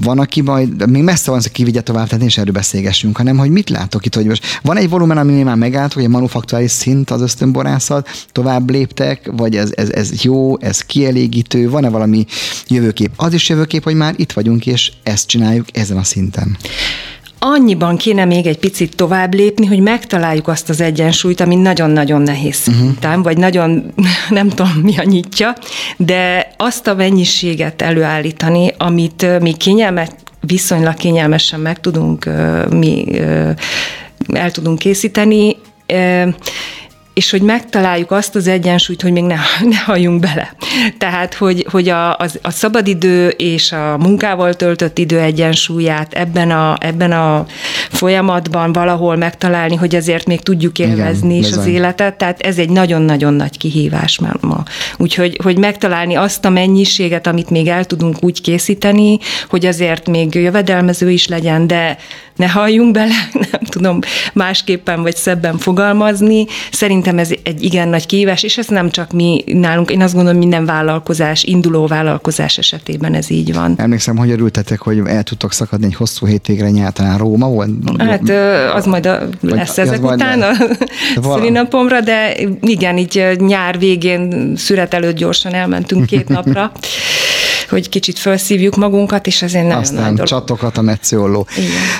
van, 0.00 0.18
aki 0.18 0.40
majd, 0.40 0.90
még 0.90 1.02
messze 1.02 1.30
van, 1.30 1.40
hogy 1.40 1.52
kivigye 1.52 1.80
tovább, 1.80 2.08
tehát 2.08 2.24
is 2.24 2.38
erről 2.38 2.52
beszélgessünk, 2.52 3.16
hanem 3.16 3.36
hogy 3.36 3.50
mit 3.50 3.70
látok 3.70 4.06
itt, 4.06 4.14
hogy 4.14 4.26
most 4.26 4.60
van 4.62 4.76
egy 4.76 4.88
volumen, 4.88 5.18
ami 5.18 5.42
már 5.42 5.56
megállt, 5.56 5.92
hogy 5.92 6.04
a 6.04 6.08
manufaktuális 6.08 6.70
szint 6.70 7.10
az 7.10 7.20
ösztönborászat, 7.20 8.08
tovább 8.32 8.70
léptek, 8.70 9.30
vagy 9.36 9.56
ez, 9.56 9.72
ez, 9.74 9.90
ez 9.90 10.22
jó, 10.22 10.58
ez 10.58 10.80
kielégítő, 10.80 11.70
van-e 11.70 11.88
valami 11.88 12.26
jövőkép? 12.68 13.10
Az 13.16 13.32
is 13.32 13.48
jövőkép, 13.48 13.84
hogy 13.84 13.94
már 13.94 14.14
itt 14.16 14.32
vagyunk, 14.32 14.66
és 14.66 14.92
ezt 15.02 15.28
csináljuk 15.28 15.66
ezen 15.72 15.96
a 15.96 16.04
szinten 16.04 16.56
annyiban 17.46 17.96
kéne 17.96 18.24
még 18.24 18.46
egy 18.46 18.58
picit 18.58 18.96
tovább 18.96 19.34
lépni, 19.34 19.66
hogy 19.66 19.80
megtaláljuk 19.80 20.48
azt 20.48 20.68
az 20.68 20.80
egyensúlyt, 20.80 21.40
ami 21.40 21.54
nagyon-nagyon 21.54 22.22
nehéz 22.22 22.60
uh-huh. 22.66 22.74
szinten, 22.74 23.22
vagy 23.22 23.36
nagyon, 23.36 23.92
nem 24.30 24.48
tudom 24.48 24.72
mi 24.82 24.98
a 24.98 25.02
nyitja, 25.02 25.54
de 25.96 26.52
azt 26.56 26.86
a 26.86 26.94
mennyiséget 26.94 27.82
előállítani, 27.82 28.74
amit 28.78 29.40
mi 29.40 29.52
kényelmet, 29.52 30.14
viszonylag 30.40 30.94
kényelmesen 30.94 31.60
meg 31.60 31.80
tudunk, 31.80 32.30
mi 32.70 33.04
el 34.32 34.50
tudunk 34.50 34.78
készíteni, 34.78 35.56
és 37.14 37.30
hogy 37.30 37.42
megtaláljuk 37.42 38.10
azt 38.10 38.34
az 38.34 38.46
egyensúlyt, 38.46 39.02
hogy 39.02 39.12
még 39.12 39.22
ne, 39.22 39.36
ne 39.74 39.76
halljunk 39.76 40.20
bele. 40.20 40.54
Tehát, 40.98 41.34
hogy, 41.34 41.66
hogy 41.70 41.88
a, 41.88 42.10
a, 42.10 42.26
a 42.42 42.50
szabadidő 42.50 43.28
és 43.28 43.72
a 43.72 43.96
munkával 43.98 44.54
töltött 44.54 44.98
idő 44.98 45.20
egyensúlyát 45.20 46.12
ebben 46.12 46.50
a, 46.50 46.76
ebben 46.80 47.12
a 47.12 47.46
folyamatban 47.90 48.72
valahol 48.72 49.16
megtalálni, 49.16 49.74
hogy 49.74 49.94
azért 49.94 50.26
még 50.26 50.40
tudjuk 50.40 50.78
élvezni 50.78 51.36
Igen, 51.36 51.50
is 51.50 51.56
az 51.56 51.66
életet, 51.66 52.14
tehát 52.14 52.40
ez 52.40 52.58
egy 52.58 52.70
nagyon-nagyon 52.70 53.34
nagy 53.34 53.58
kihívás 53.58 54.18
már 54.18 54.36
ma. 54.40 54.62
Úgyhogy 54.96 55.38
hogy 55.42 55.58
megtalálni 55.58 56.14
azt 56.14 56.44
a 56.44 56.50
mennyiséget, 56.50 57.26
amit 57.26 57.50
még 57.50 57.66
el 57.66 57.84
tudunk 57.84 58.16
úgy 58.20 58.40
készíteni, 58.40 59.18
hogy 59.48 59.66
azért 59.66 60.08
még 60.08 60.34
jövedelmező 60.34 61.10
is 61.10 61.28
legyen, 61.28 61.66
de 61.66 61.96
ne 62.36 62.48
halljunk 62.48 62.92
bele, 62.92 63.14
nem 63.50 63.60
tudom 63.68 63.98
másképpen 64.32 65.02
vagy 65.02 65.16
szebben 65.16 65.58
fogalmazni. 65.58 66.46
Szerintem 66.72 67.18
ez 67.18 67.30
egy 67.42 67.62
igen 67.62 67.88
nagy 67.88 68.06
kihívás, 68.06 68.42
és 68.42 68.58
ez 68.58 68.66
nem 68.66 68.90
csak 68.90 69.12
mi 69.12 69.44
nálunk, 69.46 69.90
én 69.90 70.02
azt 70.02 70.14
gondolom 70.14 70.38
minden 70.38 70.64
vállalkozás, 70.64 71.44
induló 71.44 71.86
vállalkozás 71.86 72.58
esetében 72.58 73.14
ez 73.14 73.30
így 73.30 73.54
van. 73.54 73.74
Emlékszem, 73.76 74.16
hogy 74.16 74.30
örültetek, 74.30 74.80
hogy 74.80 75.02
el 75.06 75.22
tudtok 75.22 75.52
szakadni 75.52 75.86
egy 75.86 75.94
hosszú 75.94 76.26
hétvégre 76.26 76.70
nyáltalán 76.70 77.18
Róma 77.18 77.48
volt? 77.48 77.70
Hát 77.98 78.30
az 78.74 78.86
majd 78.86 79.06
a, 79.06 79.20
lesz 79.40 79.78
ezek 79.78 80.02
után 80.04 80.42
a 80.42 80.52
szülinapomra, 81.34 82.00
de 82.00 82.36
igen, 82.60 82.98
így 82.98 83.36
nyár 83.36 83.78
végén 83.78 84.52
szüret 84.56 84.94
előtt 84.94 85.16
gyorsan 85.16 85.54
elmentünk 85.54 86.06
két 86.06 86.28
napra 86.38 86.72
hogy 87.68 87.88
kicsit 87.88 88.18
felszívjuk 88.18 88.76
magunkat, 88.76 89.26
és 89.26 89.42
ezért 89.42 89.66
nem 89.66 89.78
Aztán 89.78 90.12
nagy 90.12 90.26
csatokat 90.26 90.78
a 90.78 90.82
metsziolló. 90.82 91.46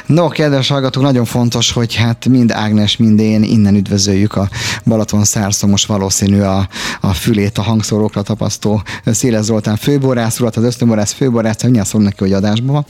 No, 0.07 0.29
kedves 0.29 0.69
hallgatók, 0.69 1.03
nagyon 1.03 1.25
fontos, 1.25 1.73
hogy 1.73 1.95
hát 1.95 2.27
mind 2.27 2.51
Ágnes, 2.51 2.97
mind 2.97 3.21
én 3.21 3.43
innen 3.43 3.75
üdvözöljük 3.75 4.37
a 4.37 4.49
Balaton 4.85 5.25
szárszomos 5.25 5.85
valószínű 5.85 6.41
a, 6.41 6.69
a 7.01 7.15
fülét 7.15 7.59
a 7.59 7.63
hangszórókra 7.63 8.23
tapasztó 8.23 8.83
Széles 9.05 9.45
Zoltán 9.45 9.77
főborász 9.77 10.41
urat, 10.41 10.57
az 10.57 10.65
ösztönborász 10.65 11.13
főborász, 11.13 11.63
mindjárt 11.63 11.89
szól 11.89 12.03
neki, 12.03 12.17
hogy 12.19 12.33
adásban 12.33 12.87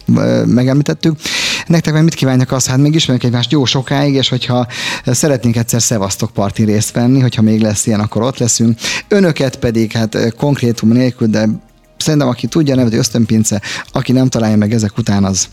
megemlítettük. 0.47 1.19
Nektek 1.67 1.93
meg 1.93 2.03
mit 2.05 2.15
kívánjak 2.15 2.53
az, 2.53 2.67
hát 2.67 2.79
még 2.79 2.95
ismerjük 2.95 3.25
egymást 3.25 3.53
jó 3.53 3.65
sokáig, 3.65 4.15
és 4.15 4.29
hogyha 4.29 4.67
szeretnénk 5.05 5.57
egyszer 5.57 5.83
Szevasztok 5.83 6.31
parti 6.31 6.65
részt 6.65 6.93
venni, 6.93 7.21
hogyha 7.21 7.43
még 7.43 7.61
lesz 7.61 7.87
ilyen, 7.87 8.01
akkor 8.01 8.23
ott 8.23 8.39
leszünk. 8.39 8.79
Önöket 9.09 9.57
pedig 9.57 9.93
hát 9.93 10.35
konkrétum 10.37 10.89
nélkül, 10.89 11.29
de 11.29 11.49
Szerintem, 12.05 12.29
aki 12.29 12.47
tudja 12.47 12.75
nevet, 12.75 12.95
ösztönpince, 12.95 13.61
aki 13.93 14.13
nem 14.13 14.29
találja 14.29 14.57
meg 14.57 14.73
ezek 14.73 14.99
után, 14.99 15.25
az, 15.25 15.49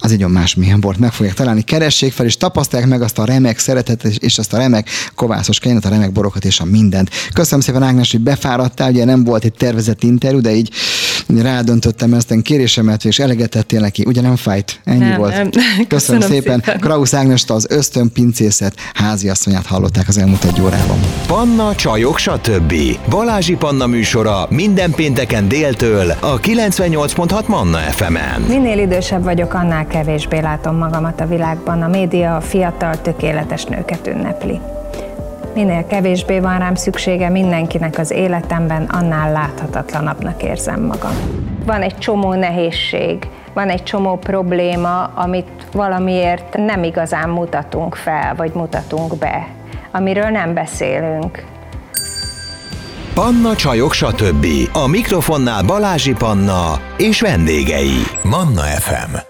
az 0.00 0.12
egy 0.12 0.26
más 0.26 0.54
milyen 0.54 0.80
bort 0.80 0.98
meg 0.98 1.12
fogják 1.12 1.34
találni. 1.34 1.62
Keressék 1.62 2.12
fel, 2.12 2.26
és 2.26 2.36
tapasztalják 2.36 2.88
meg 2.88 3.02
azt 3.02 3.18
a 3.18 3.24
remek 3.24 3.58
szeretetet, 3.58 4.14
és 4.16 4.38
azt 4.38 4.52
a 4.52 4.56
remek 4.56 4.88
kovászos 5.14 5.58
kenyeret, 5.58 5.84
a 5.84 5.88
remek 5.88 6.12
borokat, 6.12 6.44
és 6.44 6.60
a 6.60 6.64
mindent. 6.64 7.10
Köszönöm 7.32 7.60
szépen, 7.60 7.82
Ágnes, 7.82 8.10
hogy 8.10 8.20
befáradtál, 8.20 8.90
ugye 8.90 9.04
nem 9.04 9.24
volt 9.24 9.44
egy 9.44 9.52
tervezett 9.52 10.02
interjú, 10.02 10.40
de 10.40 10.54
így 10.54 10.70
rádöntöttem 11.42 12.14
ezt 12.14 12.30
a 12.30 12.42
kérésemet, 12.42 13.04
és 13.04 13.18
elegetettél 13.18 13.80
neki. 13.80 14.04
Ugye 14.06 14.20
nem 14.20 14.36
fájt? 14.36 14.80
Ennyi 14.84 14.98
nem, 14.98 15.18
volt. 15.18 15.32
Nem. 15.32 15.50
Köszönöm, 15.50 15.86
Köszönöm 15.88 16.20
szépen. 16.20 16.62
szépen. 16.64 16.80
Krausz 16.80 17.14
Ágnest 17.14 17.50
az 17.50 17.66
ösztönpincészet 17.68 18.74
háziasszonyát 18.94 19.66
hallották 19.66 20.08
az 20.08 20.18
elmúlt 20.18 20.44
egy 20.44 20.60
órában. 20.60 20.98
Panna, 21.26 21.74
csajok, 21.74 22.18
stb. 22.18 22.74
Balázsi 23.08 23.54
Panna 23.54 23.86
műsora 23.86 24.46
minden 24.50 24.90
pénteken 24.90 25.48
déltől 25.48 26.10
a 26.20 26.40
98.6 26.40 27.46
Manna 27.46 27.78
FM-en. 27.78 28.40
Minél 28.40 28.78
idősebb 28.78 29.22
vagyok, 29.22 29.54
annál 29.54 29.86
kevésbé 29.86 30.38
látom 30.38 30.76
magamat 30.76 31.20
a 31.20 31.26
világban. 31.26 31.82
A 31.82 31.88
média 31.88 32.36
a 32.36 32.40
fiatal, 32.40 33.00
tökéletes 33.00 33.64
nőket 33.64 34.06
ünnepli. 34.06 34.60
Minél 35.56 35.86
kevésbé 35.86 36.38
van 36.38 36.58
rám 36.58 36.74
szüksége 36.74 37.28
mindenkinek 37.28 37.98
az 37.98 38.10
életemben, 38.10 38.82
annál 38.82 39.32
láthatatlanabbnak 39.32 40.42
érzem 40.42 40.80
magam. 40.80 41.16
Van 41.64 41.82
egy 41.82 41.98
csomó 41.98 42.34
nehézség, 42.34 43.28
van 43.54 43.68
egy 43.68 43.82
csomó 43.82 44.16
probléma, 44.16 45.04
amit 45.04 45.66
valamiért 45.72 46.56
nem 46.56 46.82
igazán 46.82 47.28
mutatunk 47.28 47.94
fel, 47.94 48.34
vagy 48.34 48.52
mutatunk 48.54 49.18
be, 49.18 49.48
amiről 49.92 50.28
nem 50.28 50.54
beszélünk. 50.54 51.44
Panna 53.14 53.56
Csajok, 53.56 53.92
stb. 53.92 54.46
A 54.72 54.86
mikrofonnál 54.86 55.62
Balázsi 55.62 56.12
Panna 56.12 56.80
és 56.96 57.20
vendégei. 57.20 58.02
Manna 58.22 58.62
FM. 58.62 59.25